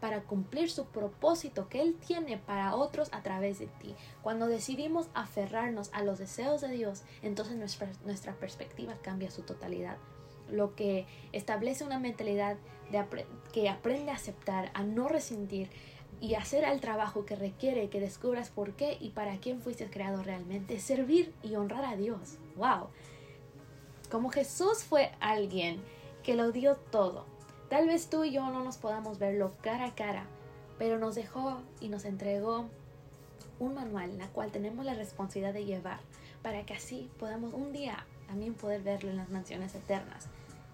para 0.00 0.22
cumplir 0.22 0.70
su 0.70 0.86
propósito 0.86 1.68
que 1.68 1.80
Él 1.82 1.96
tiene 1.96 2.38
para 2.38 2.74
otros 2.74 3.08
a 3.12 3.22
través 3.22 3.58
de 3.58 3.66
ti. 3.66 3.94
Cuando 4.22 4.46
decidimos 4.46 5.08
aferrarnos 5.14 5.90
a 5.92 6.02
los 6.02 6.18
deseos 6.18 6.60
de 6.60 6.68
Dios, 6.68 7.02
entonces 7.22 7.56
nuestra, 7.56 7.90
nuestra 8.04 8.34
perspectiva 8.34 8.94
cambia 9.02 9.30
su 9.30 9.42
totalidad. 9.42 9.96
Lo 10.48 10.76
que 10.76 11.06
establece 11.32 11.82
una 11.82 11.98
mentalidad 11.98 12.56
de 12.92 13.04
que 13.52 13.68
aprende 13.68 14.12
a 14.12 14.14
aceptar, 14.14 14.70
a 14.74 14.84
no 14.84 15.08
resentir 15.08 15.70
y 16.20 16.34
hacer 16.34 16.64
el 16.64 16.80
trabajo 16.80 17.26
que 17.26 17.36
requiere 17.36 17.88
que 17.88 18.00
descubras 18.00 18.50
por 18.50 18.74
qué 18.74 18.96
y 19.00 19.10
para 19.10 19.38
quién 19.38 19.60
fuiste 19.60 19.90
creado 19.90 20.22
realmente, 20.22 20.78
servir 20.78 21.34
y 21.42 21.56
honrar 21.56 21.84
a 21.84 21.96
Dios. 21.96 22.38
¡Wow! 22.54 22.88
Como 24.10 24.30
Jesús 24.30 24.84
fue 24.84 25.10
alguien 25.20 25.82
que 26.26 26.34
lo 26.34 26.50
dio 26.50 26.74
todo. 26.74 27.24
Tal 27.70 27.86
vez 27.86 28.10
tú 28.10 28.24
y 28.24 28.32
yo 28.32 28.44
no 28.50 28.64
nos 28.64 28.78
podamos 28.78 29.20
verlo 29.20 29.52
cara 29.62 29.86
a 29.86 29.94
cara, 29.94 30.26
pero 30.76 30.98
nos 30.98 31.14
dejó 31.14 31.58
y 31.80 31.88
nos 31.88 32.04
entregó 32.04 32.66
un 33.60 33.74
manual, 33.74 34.18
la 34.18 34.26
cual 34.30 34.50
tenemos 34.50 34.84
la 34.84 34.94
responsabilidad 34.94 35.54
de 35.54 35.64
llevar 35.64 36.00
para 36.42 36.66
que 36.66 36.74
así 36.74 37.08
podamos 37.20 37.54
un 37.54 37.72
día 37.72 38.04
también 38.26 38.54
poder 38.54 38.82
verlo 38.82 39.10
en 39.10 39.18
las 39.18 39.28
mansiones 39.28 39.76
eternas. 39.76 40.26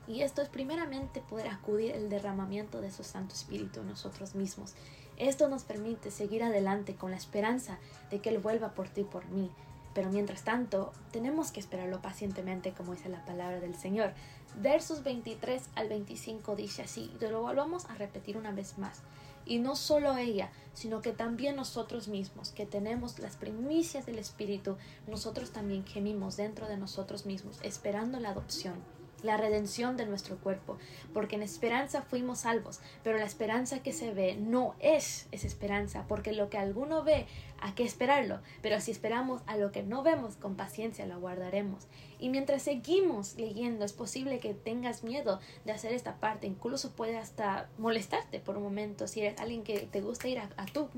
Y 0.08 0.22
esto 0.22 0.40
es 0.40 0.48
primeramente 0.48 1.20
poder 1.20 1.48
acudir 1.48 1.90
el 1.92 2.08
derramamiento 2.08 2.80
de 2.80 2.90
su 2.90 3.04
Santo 3.04 3.34
Espíritu 3.34 3.80
en 3.80 3.88
nosotros 3.88 4.34
mismos. 4.34 4.72
Esto 5.18 5.50
nos 5.50 5.64
permite 5.64 6.10
seguir 6.10 6.44
adelante 6.44 6.94
con 6.94 7.10
la 7.10 7.18
esperanza 7.18 7.78
de 8.10 8.20
que 8.20 8.30
Él 8.30 8.38
vuelva 8.38 8.70
por 8.70 8.88
ti 8.88 9.02
y 9.02 9.04
por 9.04 9.26
mí. 9.26 9.50
Pero 9.94 10.10
mientras 10.10 10.42
tanto, 10.42 10.92
tenemos 11.10 11.52
que 11.52 11.60
esperarlo 11.60 12.00
pacientemente, 12.00 12.72
como 12.72 12.94
dice 12.94 13.08
la 13.08 13.24
palabra 13.24 13.60
del 13.60 13.74
Señor. 13.74 14.12
Versos 14.60 15.02
23 15.02 15.62
al 15.74 15.88
25 15.88 16.56
dice 16.56 16.82
así, 16.82 17.10
y 17.20 17.24
lo 17.26 17.42
volvamos 17.42 17.86
a 17.86 17.94
repetir 17.94 18.36
una 18.36 18.52
vez 18.52 18.78
más. 18.78 19.02
Y 19.44 19.58
no 19.58 19.74
solo 19.74 20.16
ella, 20.16 20.50
sino 20.72 21.02
que 21.02 21.12
también 21.12 21.56
nosotros 21.56 22.08
mismos, 22.08 22.50
que 22.50 22.64
tenemos 22.64 23.18
las 23.18 23.36
primicias 23.36 24.06
del 24.06 24.18
Espíritu, 24.18 24.76
nosotros 25.08 25.50
también 25.50 25.84
gemimos 25.84 26.36
dentro 26.36 26.68
de 26.68 26.76
nosotros 26.76 27.26
mismos, 27.26 27.58
esperando 27.62 28.20
la 28.20 28.30
adopción 28.30 28.74
la 29.22 29.36
redención 29.36 29.96
de 29.96 30.06
nuestro 30.06 30.36
cuerpo, 30.38 30.78
porque 31.12 31.36
en 31.36 31.42
esperanza 31.42 32.02
fuimos 32.02 32.40
salvos, 32.40 32.80
pero 33.02 33.18
la 33.18 33.24
esperanza 33.24 33.82
que 33.82 33.92
se 33.92 34.12
ve 34.12 34.36
no 34.36 34.74
es 34.80 35.28
esa 35.32 35.46
esperanza, 35.46 36.04
porque 36.08 36.32
lo 36.32 36.50
que 36.50 36.58
alguno 36.58 37.02
ve, 37.02 37.26
hay 37.60 37.72
que 37.72 37.84
esperarlo, 37.84 38.40
pero 38.60 38.80
si 38.80 38.90
esperamos 38.90 39.42
a 39.46 39.56
lo 39.56 39.70
que 39.70 39.82
no 39.82 40.02
vemos, 40.02 40.36
con 40.36 40.56
paciencia 40.56 41.06
lo 41.06 41.20
guardaremos. 41.20 41.86
Y 42.18 42.28
mientras 42.28 42.62
seguimos 42.62 43.36
leyendo, 43.36 43.84
es 43.84 43.92
posible 43.92 44.38
que 44.38 44.54
tengas 44.54 45.02
miedo 45.02 45.40
de 45.64 45.72
hacer 45.72 45.92
esta 45.92 46.16
parte, 46.16 46.46
incluso 46.46 46.92
puede 46.92 47.18
hasta 47.18 47.68
molestarte 47.78 48.38
por 48.38 48.56
un 48.56 48.62
momento, 48.62 49.08
si 49.08 49.20
eres 49.20 49.40
alguien 49.40 49.64
que 49.64 49.80
te 49.80 50.00
gusta 50.00 50.28
ir 50.28 50.38
a, 50.38 50.50
a 50.56 50.66
tu 50.66 50.88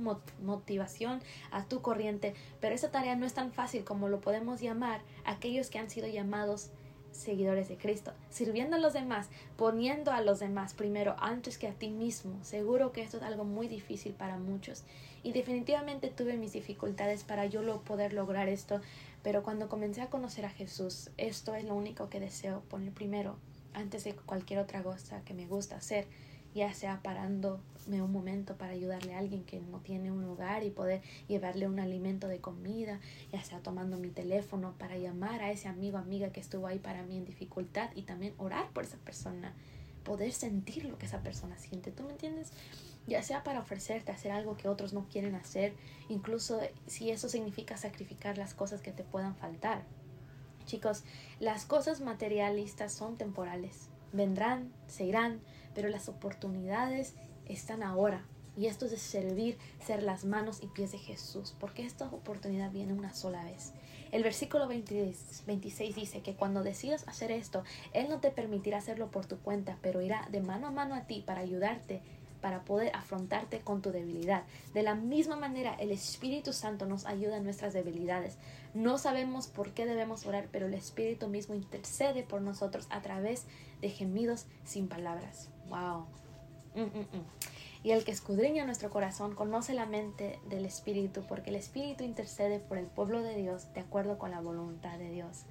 motivación, 0.42 1.22
a 1.50 1.64
tu 1.64 1.80
corriente, 1.80 2.34
pero 2.60 2.74
esa 2.74 2.90
tarea 2.90 3.16
no 3.16 3.26
es 3.26 3.34
tan 3.34 3.52
fácil 3.52 3.84
como 3.84 4.08
lo 4.08 4.20
podemos 4.20 4.60
llamar 4.60 5.00
aquellos 5.24 5.70
que 5.70 5.78
han 5.78 5.90
sido 5.90 6.08
llamados 6.08 6.70
seguidores 7.14 7.68
de 7.68 7.76
Cristo, 7.76 8.12
sirviendo 8.30 8.76
a 8.76 8.78
los 8.78 8.92
demás, 8.92 9.28
poniendo 9.56 10.12
a 10.12 10.20
los 10.20 10.40
demás 10.40 10.74
primero 10.74 11.16
antes 11.18 11.58
que 11.58 11.68
a 11.68 11.72
ti 11.72 11.90
mismo. 11.90 12.42
Seguro 12.44 12.92
que 12.92 13.02
esto 13.02 13.16
es 13.18 13.22
algo 13.22 13.44
muy 13.44 13.68
difícil 13.68 14.12
para 14.12 14.36
muchos 14.36 14.84
y 15.22 15.32
definitivamente 15.32 16.10
tuve 16.10 16.36
mis 16.36 16.52
dificultades 16.52 17.24
para 17.24 17.46
yo 17.46 17.62
lo 17.62 17.80
poder 17.80 18.12
lograr 18.12 18.48
esto, 18.48 18.80
pero 19.22 19.42
cuando 19.42 19.68
comencé 19.68 20.02
a 20.02 20.10
conocer 20.10 20.44
a 20.44 20.50
Jesús, 20.50 21.10
esto 21.16 21.54
es 21.54 21.64
lo 21.64 21.74
único 21.74 22.10
que 22.10 22.20
deseo 22.20 22.60
poner 22.68 22.92
primero 22.92 23.36
antes 23.72 24.04
de 24.04 24.14
cualquier 24.14 24.60
otra 24.60 24.82
cosa 24.82 25.22
que 25.24 25.34
me 25.34 25.46
gusta 25.46 25.76
hacer 25.76 26.06
ya 26.54 26.72
sea 26.72 27.02
parándome 27.02 28.00
un 28.00 28.12
momento 28.12 28.56
para 28.56 28.72
ayudarle 28.72 29.14
a 29.14 29.18
alguien 29.18 29.44
que 29.44 29.60
no 29.60 29.80
tiene 29.80 30.10
un 30.10 30.24
lugar 30.24 30.62
y 30.62 30.70
poder 30.70 31.02
llevarle 31.28 31.66
un 31.66 31.80
alimento 31.80 32.28
de 32.28 32.40
comida, 32.40 33.00
ya 33.32 33.42
sea 33.42 33.58
tomando 33.60 33.98
mi 33.98 34.08
teléfono 34.08 34.74
para 34.78 34.96
llamar 34.96 35.42
a 35.42 35.50
ese 35.50 35.68
amigo 35.68 35.98
amiga 35.98 36.30
que 36.30 36.40
estuvo 36.40 36.66
ahí 36.66 36.78
para 36.78 37.02
mí 37.02 37.16
en 37.16 37.24
dificultad 37.24 37.90
y 37.94 38.02
también 38.02 38.34
orar 38.38 38.70
por 38.70 38.84
esa 38.84 38.96
persona, 38.98 39.52
poder 40.04 40.32
sentir 40.32 40.84
lo 40.84 40.96
que 40.96 41.06
esa 41.06 41.22
persona 41.22 41.58
siente, 41.58 41.90
¿tú 41.90 42.04
me 42.04 42.12
entiendes? 42.12 42.52
Ya 43.06 43.22
sea 43.22 43.42
para 43.42 43.60
ofrecerte 43.60 44.12
hacer 44.12 44.30
algo 44.32 44.56
que 44.56 44.68
otros 44.68 44.92
no 44.92 45.06
quieren 45.08 45.34
hacer, 45.34 45.74
incluso 46.08 46.60
si 46.86 47.10
eso 47.10 47.28
significa 47.28 47.76
sacrificar 47.76 48.38
las 48.38 48.54
cosas 48.54 48.80
que 48.80 48.92
te 48.92 49.02
puedan 49.02 49.34
faltar. 49.34 49.84
Chicos, 50.64 51.04
las 51.40 51.66
cosas 51.66 52.00
materialistas 52.00 52.92
son 52.92 53.18
temporales, 53.18 53.90
vendrán, 54.12 54.72
se 54.86 55.04
irán, 55.04 55.40
pero 55.74 55.88
las 55.88 56.08
oportunidades 56.08 57.14
están 57.46 57.82
ahora. 57.82 58.24
Y 58.56 58.66
esto 58.66 58.86
es 58.86 59.02
servir, 59.02 59.58
ser 59.84 60.02
las 60.02 60.24
manos 60.24 60.62
y 60.62 60.68
pies 60.68 60.92
de 60.92 60.98
Jesús, 60.98 61.54
porque 61.58 61.84
esta 61.84 62.06
oportunidad 62.06 62.70
viene 62.70 62.92
una 62.92 63.12
sola 63.12 63.42
vez. 63.42 63.72
El 64.12 64.22
versículo 64.22 64.68
26 64.68 65.96
dice 65.96 66.22
que 66.22 66.36
cuando 66.36 66.62
decidas 66.62 67.08
hacer 67.08 67.32
esto, 67.32 67.64
Él 67.92 68.08
no 68.08 68.20
te 68.20 68.30
permitirá 68.30 68.78
hacerlo 68.78 69.10
por 69.10 69.26
tu 69.26 69.38
cuenta, 69.38 69.76
pero 69.82 70.00
irá 70.02 70.28
de 70.30 70.40
mano 70.40 70.68
a 70.68 70.70
mano 70.70 70.94
a 70.94 71.08
ti 71.08 71.24
para 71.26 71.40
ayudarte, 71.40 72.00
para 72.40 72.64
poder 72.64 72.94
afrontarte 72.94 73.60
con 73.60 73.82
tu 73.82 73.90
debilidad. 73.90 74.44
De 74.72 74.82
la 74.84 74.94
misma 74.94 75.34
manera, 75.34 75.74
el 75.80 75.90
Espíritu 75.90 76.52
Santo 76.52 76.86
nos 76.86 77.06
ayuda 77.06 77.38
en 77.38 77.44
nuestras 77.44 77.72
debilidades. 77.72 78.36
No 78.72 78.98
sabemos 78.98 79.48
por 79.48 79.72
qué 79.72 79.84
debemos 79.84 80.26
orar, 80.26 80.48
pero 80.52 80.66
el 80.66 80.74
Espíritu 80.74 81.26
mismo 81.26 81.56
intercede 81.56 82.22
por 82.22 82.40
nosotros 82.40 82.86
a 82.90 83.02
través 83.02 83.46
de 83.80 83.88
gemidos 83.88 84.46
sin 84.62 84.86
palabras. 84.88 85.48
Wow. 85.68 86.06
Mm, 86.74 86.80
mm, 86.80 87.18
mm. 87.18 87.24
Y 87.84 87.90
el 87.90 88.04
que 88.04 88.12
escudriña 88.12 88.64
nuestro 88.64 88.88
corazón 88.90 89.34
conoce 89.34 89.74
la 89.74 89.84
mente 89.84 90.40
del 90.48 90.64
Espíritu, 90.64 91.22
porque 91.28 91.50
el 91.50 91.56
Espíritu 91.56 92.02
intercede 92.02 92.58
por 92.58 92.78
el 92.78 92.86
pueblo 92.86 93.22
de 93.22 93.36
Dios 93.36 93.72
de 93.74 93.80
acuerdo 93.80 94.18
con 94.18 94.30
la 94.30 94.40
voluntad 94.40 94.98
de 94.98 95.10
Dios. 95.10 95.44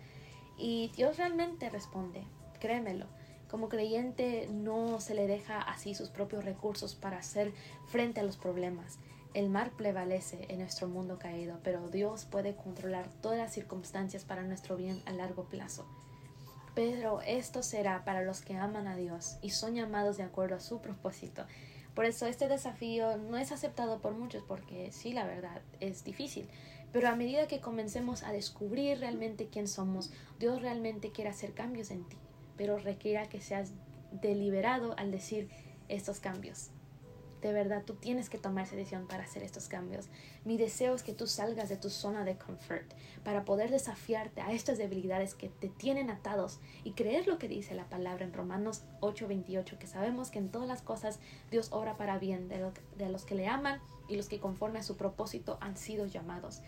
Y 0.58 0.92
Dios 0.96 1.18
realmente 1.18 1.70
responde, 1.70 2.24
créemelo. 2.60 3.06
Como 3.50 3.70
creyente 3.70 4.48
no 4.52 5.00
se 5.00 5.14
le 5.14 5.28
deja 5.28 5.62
así 5.62 5.94
sus 5.94 6.10
propios 6.10 6.44
recursos 6.44 6.96
para 6.96 7.20
hacer 7.20 7.54
frente 7.86 8.20
a 8.20 8.24
los 8.24 8.38
problemas. 8.38 8.98
El 9.36 9.50
mar 9.50 9.72
prevalece 9.78 10.46
en 10.50 10.60
nuestro 10.60 10.88
mundo 10.88 11.20
caído, 11.20 11.60
pero 11.64 11.88
Dios 11.90 12.26
puede 12.26 12.56
controlar 12.56 13.08
todas 13.22 13.38
las 13.38 13.54
circunstancias 13.54 14.26
para 14.26 14.42
nuestro 14.42 14.76
bien 14.76 15.02
a 15.06 15.12
largo 15.12 15.44
plazo. 15.44 15.86
Pero 16.76 17.22
esto 17.22 17.62
será 17.62 18.04
para 18.04 18.24
los 18.24 18.42
que 18.42 18.56
aman 18.56 18.88
a 18.88 18.96
Dios 18.96 19.38
y 19.42 19.52
son 19.52 19.76
llamados 19.76 20.18
de 20.18 20.24
acuerdo 20.24 20.56
a 20.56 20.60
su 20.60 20.82
propósito. 20.82 21.46
Por 21.94 22.06
eso 22.06 22.26
este 22.26 22.48
desafío 22.48 23.18
no 23.18 23.38
es 23.38 23.52
aceptado 23.52 24.00
por 24.00 24.14
muchos 24.14 24.44
porque 24.44 24.92
sí, 24.92 25.14
la 25.14 25.26
verdad, 25.26 25.62
es 25.80 26.04
difícil. 26.04 26.48
Pero 26.92 27.10
a 27.10 27.16
medida 27.16 27.48
que 27.48 27.62
comencemos 27.62 28.24
a 28.24 28.32
descubrir 28.32 29.00
realmente 29.00 29.50
quién 29.52 29.68
somos, 29.68 30.12
Dios 30.40 30.62
realmente 30.62 31.12
quiere 31.12 31.30
hacer 31.30 31.54
cambios 31.54 31.92
en 31.92 32.04
ti, 32.08 32.18
pero 32.58 32.78
requiera 32.78 33.30
que 33.30 33.42
seas 33.42 33.72
deliberado 34.12 34.96
al 34.98 35.12
decir 35.12 35.50
estos 35.88 36.20
cambios 36.20 36.70
de 37.44 37.54
verdad 37.54 37.84
tú 37.86 37.96
tienes 37.96 38.30
que 38.30 38.38
tomar 38.38 38.66
esa 38.66 38.76
decisión 38.76 39.08
para 39.08 39.24
hacer 39.24 39.44
estos 39.44 39.68
cambios. 39.68 40.08
Mi 40.46 40.58
deseo 40.58 40.96
es 40.96 41.04
que 41.04 41.14
tú 41.14 41.28
salgas 41.28 41.70
de 41.70 41.78
tu 41.78 41.90
zona 41.90 42.24
de 42.24 42.38
confort 42.38 42.92
para 43.24 43.46
poder 43.46 43.70
desafiarte 43.70 44.42
a 44.42 44.52
estas 44.52 44.78
debilidades 44.78 45.36
que 45.36 45.50
te 45.50 45.70
tienen 45.70 46.10
atados 46.10 46.60
y 46.84 46.92
creer 46.92 47.28
lo 47.28 47.38
que 47.38 47.48
dice 47.48 47.76
la 47.76 47.90
palabra 47.90 48.26
en 48.26 48.34
Romanos 48.34 48.84
8:28, 49.02 49.78
que 49.78 49.88
sabemos 49.88 50.32
que 50.32 50.40
en 50.40 50.50
todas 50.50 50.68
las 50.68 50.82
cosas 50.82 51.20
Dios 51.52 51.70
obra 51.72 51.98
para 51.98 52.18
bien 52.18 52.48
de, 52.48 52.72
de 52.98 53.10
los 53.10 53.26
que 53.26 53.36
le 53.36 53.48
aman 53.48 53.82
y 54.08 54.16
los 54.16 54.30
que 54.30 54.40
conforme 54.40 54.80
a 54.80 54.84
su 54.84 54.98
propósito 54.98 55.58
han 55.62 55.78
sido 55.78 56.06
llamados. 56.06 56.62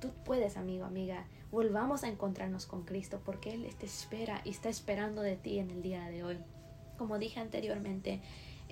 Tú 0.00 0.10
puedes, 0.24 0.56
amigo, 0.56 0.84
amiga, 0.84 1.26
volvamos 1.50 2.02
a 2.02 2.08
encontrarnos 2.08 2.66
con 2.66 2.82
Cristo 2.84 3.20
porque 3.24 3.54
Él 3.54 3.68
te 3.78 3.86
espera 3.86 4.40
y 4.44 4.50
está 4.50 4.68
esperando 4.68 5.22
de 5.22 5.36
ti 5.36 5.58
en 5.58 5.70
el 5.70 5.82
día 5.82 6.08
de 6.08 6.24
hoy. 6.24 6.38
Como 6.98 7.18
dije 7.18 7.40
anteriormente, 7.40 8.20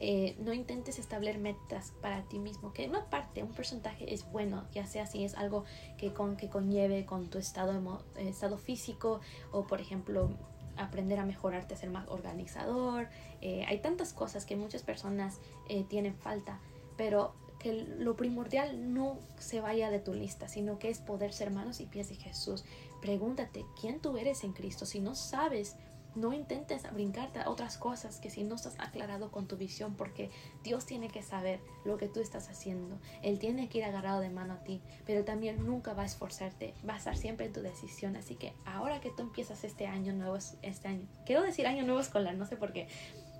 eh, 0.02 0.34
no 0.38 0.54
intentes 0.54 0.98
establecer 0.98 1.38
metas 1.38 1.92
para 2.00 2.22
ti 2.22 2.38
mismo, 2.38 2.72
que 2.72 2.88
una 2.88 3.04
parte, 3.10 3.42
un 3.42 3.52
porcentaje 3.52 4.12
es 4.12 4.24
bueno, 4.32 4.64
ya 4.72 4.86
sea 4.86 5.06
si 5.06 5.24
es 5.24 5.34
algo 5.34 5.64
que, 5.98 6.14
con, 6.14 6.36
que 6.36 6.48
conlleve 6.48 7.04
con 7.04 7.28
tu 7.28 7.36
estado, 7.36 8.02
estado 8.16 8.56
físico 8.56 9.20
o 9.52 9.66
por 9.66 9.80
ejemplo 9.80 10.30
aprender 10.78 11.18
a 11.18 11.26
mejorarte, 11.26 11.74
a 11.74 11.76
ser 11.76 11.90
más 11.90 12.08
organizador. 12.08 13.08
Eh, 13.42 13.64
hay 13.68 13.78
tantas 13.80 14.14
cosas 14.14 14.46
que 14.46 14.56
muchas 14.56 14.82
personas 14.82 15.38
eh, 15.68 15.84
tienen 15.88 16.14
falta, 16.14 16.58
pero 16.96 17.34
que 17.58 17.74
lo 17.74 18.16
primordial 18.16 18.94
no 18.94 19.18
se 19.38 19.60
vaya 19.60 19.90
de 19.90 19.98
tu 19.98 20.14
lista, 20.14 20.48
sino 20.48 20.78
que 20.78 20.88
es 20.88 20.98
poder 20.98 21.34
ser 21.34 21.50
manos 21.50 21.80
y 21.80 21.86
pies 21.86 22.08
de 22.08 22.16
Jesús. 22.16 22.64
Pregúntate 23.02 23.66
quién 23.78 24.00
tú 24.00 24.16
eres 24.16 24.44
en 24.44 24.54
Cristo. 24.54 24.86
Si 24.86 25.00
no 25.00 25.14
sabes 25.14 25.76
no 26.14 26.32
intentes 26.32 26.90
brincarte 26.92 27.38
a 27.40 27.50
otras 27.50 27.78
cosas 27.78 28.20
que 28.20 28.30
si 28.30 28.42
no 28.44 28.54
estás 28.54 28.74
aclarado 28.78 29.30
con 29.30 29.46
tu 29.46 29.56
visión, 29.56 29.94
porque 29.94 30.30
Dios 30.62 30.86
tiene 30.86 31.08
que 31.08 31.22
saber 31.22 31.60
lo 31.84 31.96
que 31.96 32.08
tú 32.08 32.20
estás 32.20 32.48
haciendo. 32.48 32.98
Él 33.22 33.38
tiene 33.38 33.68
que 33.68 33.78
ir 33.78 33.84
agarrado 33.84 34.20
de 34.20 34.30
mano 34.30 34.54
a 34.54 34.64
ti, 34.64 34.80
pero 35.06 35.24
también 35.24 35.64
nunca 35.64 35.94
va 35.94 36.02
a 36.02 36.06
esforzarte, 36.06 36.74
va 36.88 36.94
a 36.94 36.98
estar 36.98 37.16
siempre 37.16 37.46
en 37.46 37.52
tu 37.52 37.60
decisión. 37.60 38.16
Así 38.16 38.34
que 38.34 38.52
ahora 38.64 39.00
que 39.00 39.10
tú 39.10 39.22
empiezas 39.22 39.64
este 39.64 39.86
año 39.86 40.12
nuevo, 40.12 40.36
este 40.62 40.88
año, 40.88 41.06
quiero 41.26 41.42
decir 41.42 41.66
año 41.66 41.84
nuevo 41.84 42.00
escolar, 42.00 42.34
no 42.34 42.46
sé 42.46 42.56
por 42.56 42.72
qué, 42.72 42.88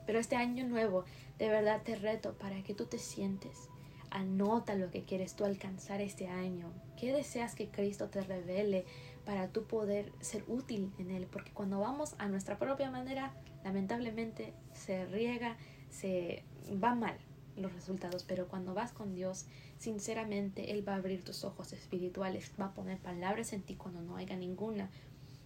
pero 0.06 0.18
este 0.18 0.36
año 0.36 0.66
nuevo, 0.66 1.04
de 1.38 1.48
verdad 1.48 1.82
te 1.82 1.96
reto 1.96 2.34
para 2.34 2.62
que 2.62 2.74
tú 2.74 2.86
te 2.86 2.98
sientes. 2.98 3.68
Anota 4.10 4.74
lo 4.74 4.90
que 4.90 5.04
quieres 5.04 5.36
tú 5.36 5.44
alcanzar 5.44 6.00
este 6.00 6.26
año. 6.26 6.72
¿Qué 6.98 7.12
deseas 7.12 7.54
que 7.54 7.68
Cristo 7.68 8.08
te 8.08 8.20
revele? 8.20 8.84
Para 9.24 9.48
tú 9.48 9.64
poder 9.64 10.12
ser 10.20 10.44
útil 10.48 10.92
en 10.98 11.10
él, 11.10 11.26
porque 11.30 11.52
cuando 11.52 11.80
vamos 11.80 12.14
a 12.18 12.28
nuestra 12.28 12.58
propia 12.58 12.90
manera, 12.90 13.34
lamentablemente 13.64 14.54
se 14.72 15.06
riega, 15.06 15.56
se 15.90 16.44
va 16.82 16.94
mal 16.94 17.16
los 17.56 17.72
resultados, 17.72 18.24
pero 18.24 18.48
cuando 18.48 18.74
vas 18.74 18.92
con 18.92 19.14
Dios, 19.14 19.46
sinceramente 19.78 20.72
Él 20.72 20.86
va 20.86 20.94
a 20.94 20.96
abrir 20.96 21.24
tus 21.24 21.44
ojos 21.44 21.72
espirituales, 21.72 22.52
va 22.60 22.66
a 22.66 22.74
poner 22.74 22.98
palabras 22.98 23.52
en 23.52 23.62
ti 23.62 23.76
cuando 23.76 24.00
no 24.00 24.16
haya 24.16 24.36
ninguna 24.36 24.90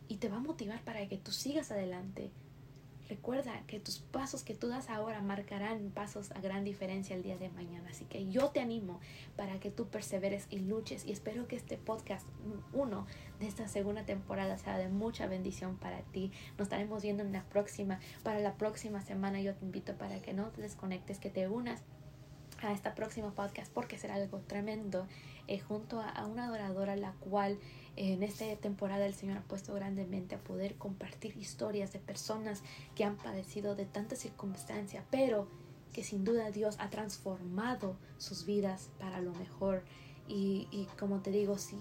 y 0.09 0.17
te 0.17 0.29
va 0.29 0.37
a 0.37 0.41
motivar 0.41 0.83
para 0.85 1.07
que 1.09 1.17
tú 1.17 1.33
sigas 1.33 1.71
adelante. 1.71 2.31
Recuerda 3.09 3.63
que 3.67 3.81
tus 3.81 3.99
pasos 3.99 4.45
que 4.45 4.55
tú 4.55 4.69
das 4.69 4.89
ahora 4.89 5.21
marcarán 5.21 5.91
pasos 5.91 6.31
a 6.33 6.41
gran 6.41 6.65
diferencia 6.65 7.15
el 7.15 7.23
día 7.23 7.37
de 7.37 7.51
mañana. 7.51 7.91
Así 7.91 8.07
que 8.07 8.31
yo 8.31 8.49
te 8.49 8.61
animo 8.61 9.01
para 9.37 9.61
que 9.61 9.71
tú 9.71 9.89
perseveres 9.89 10.47
y 10.51 10.61
luches. 10.61 11.05
Y 11.05 11.13
espero 11.13 11.47
que 11.47 11.57
este 11.57 11.77
podcast, 11.77 12.27
uno 12.73 13.07
de 13.41 13.47
esta 13.47 13.69
segunda 13.69 14.05
temporada, 14.05 14.57
sea 14.57 14.79
de 14.79 14.89
mucha 14.89 15.27
bendición 15.27 15.77
para 15.77 16.01
ti. 16.01 16.33
Nos 16.59 16.67
estaremos 16.67 17.03
viendo 17.03 17.23
en 17.23 17.33
la 17.33 17.45
próxima. 17.45 18.01
Para 18.23 18.41
la 18.41 18.55
próxima 18.55 19.03
semana 19.03 19.41
yo 19.41 19.55
te 19.55 19.65
invito 19.65 19.97
para 19.99 20.21
que 20.23 20.33
no 20.33 20.49
te 20.49 20.63
desconectes, 20.63 21.19
que 21.19 21.31
te 21.31 21.47
unas 21.49 21.83
a 22.63 22.73
esta 22.73 22.95
próxima 22.95 23.33
podcast 23.33 23.71
porque 23.73 23.99
será 23.99 24.15
algo 24.15 24.39
tremendo 24.39 25.07
eh, 25.49 25.59
junto 25.59 26.01
a, 26.01 26.27
una 26.27 26.47
adoradora 26.47 26.97
la 26.97 27.13
cual 27.13 27.59
en 27.97 28.23
esta 28.23 28.45
temporada 28.57 29.07
el 29.07 29.15
Señor 29.15 29.39
ha 29.39 29.43
puesto 29.43 29.75
grandemente 29.75 30.35
a 30.35 30.39
poder 30.39 30.77
compartir 30.77 31.37
historias 31.37 31.93
de 31.93 32.01
personas 32.01 32.63
que 32.95 33.05
han 33.05 33.17
padecido 33.17 33.75
de 33.75 33.87
tantas 33.87 34.19
circunstancias, 34.19 35.05
pero 35.11 35.49
que 35.93 36.03
sin 36.03 36.25
duda 36.25 36.51
Dios 36.51 36.77
ha 36.81 36.91
transformado 36.91 37.97
sus 38.19 38.45
vidas 38.45 38.91
para 38.99 39.21
lo 39.21 39.33
mejor. 39.35 39.85
Y, 40.27 40.67
y 40.71 40.87
como 40.99 41.21
te 41.21 41.31
digo, 41.31 41.57
si 41.59 41.77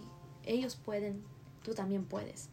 ellos 0.46 0.76
pueden, 0.76 1.24
tú 1.64 1.74
también 1.74 2.06
puedes. 2.06 2.50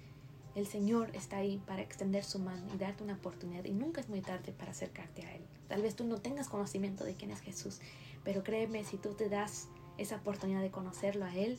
El 0.55 0.67
Señor 0.67 1.11
está 1.15 1.37
ahí 1.37 1.63
para 1.67 1.83
extender 1.83 2.25
su 2.25 2.39
mano 2.39 2.67
y 2.75 2.79
darte 2.79 3.05
una 3.05 3.15
oportunidad 3.15 3.65
y 3.65 3.73
nunca 3.73 4.01
es 4.01 4.09
muy 4.09 4.21
tarde 4.21 4.53
para 4.53 4.73
acercarte 4.73 5.25
a 5.27 5.35
Él. 5.37 5.43
Tal 5.69 5.83
vez 5.83 5.95
tú 5.95 6.05
no 6.05 6.19
tengas 6.19 6.49
conocimiento 6.49 7.05
de 7.05 7.15
quién 7.15 7.31
es 7.31 7.41
Jesús, 7.41 7.81
pero 8.25 8.43
créeme, 8.43 8.85
si 8.85 8.97
tú 8.97 9.15
te 9.15 9.29
das 9.29 9.69
esa 9.99 10.17
oportunidad 10.17 10.63
de 10.63 10.71
conocerlo 10.71 11.25
a 11.25 11.37
Él, 11.37 11.59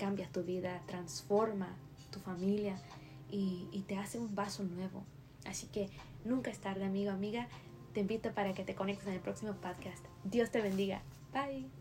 cambia 0.00 0.28
tu 0.32 0.42
vida, 0.42 0.82
transforma 0.86 1.76
tu 2.10 2.20
familia 2.20 2.80
y, 3.30 3.84
te 3.86 3.98
hace 3.98 4.18
un 4.18 4.34
vaso 4.34 4.64
nuevo. 4.64 5.04
Así 5.44 5.66
que 5.66 5.90
nunca 6.24 6.50
es 6.50 6.58
tarde, 6.58 6.84
amigo, 6.84 7.10
amiga. 7.10 7.48
Te 7.92 8.00
invito 8.00 8.32
para 8.32 8.54
que 8.54 8.64
te 8.64 8.74
conectes 8.74 9.06
en 9.06 9.14
el 9.14 9.20
próximo 9.20 9.52
podcast. 9.54 10.04
Dios 10.24 10.50
te 10.50 10.62
bendiga. 10.62 11.02
Bye. 11.32 11.79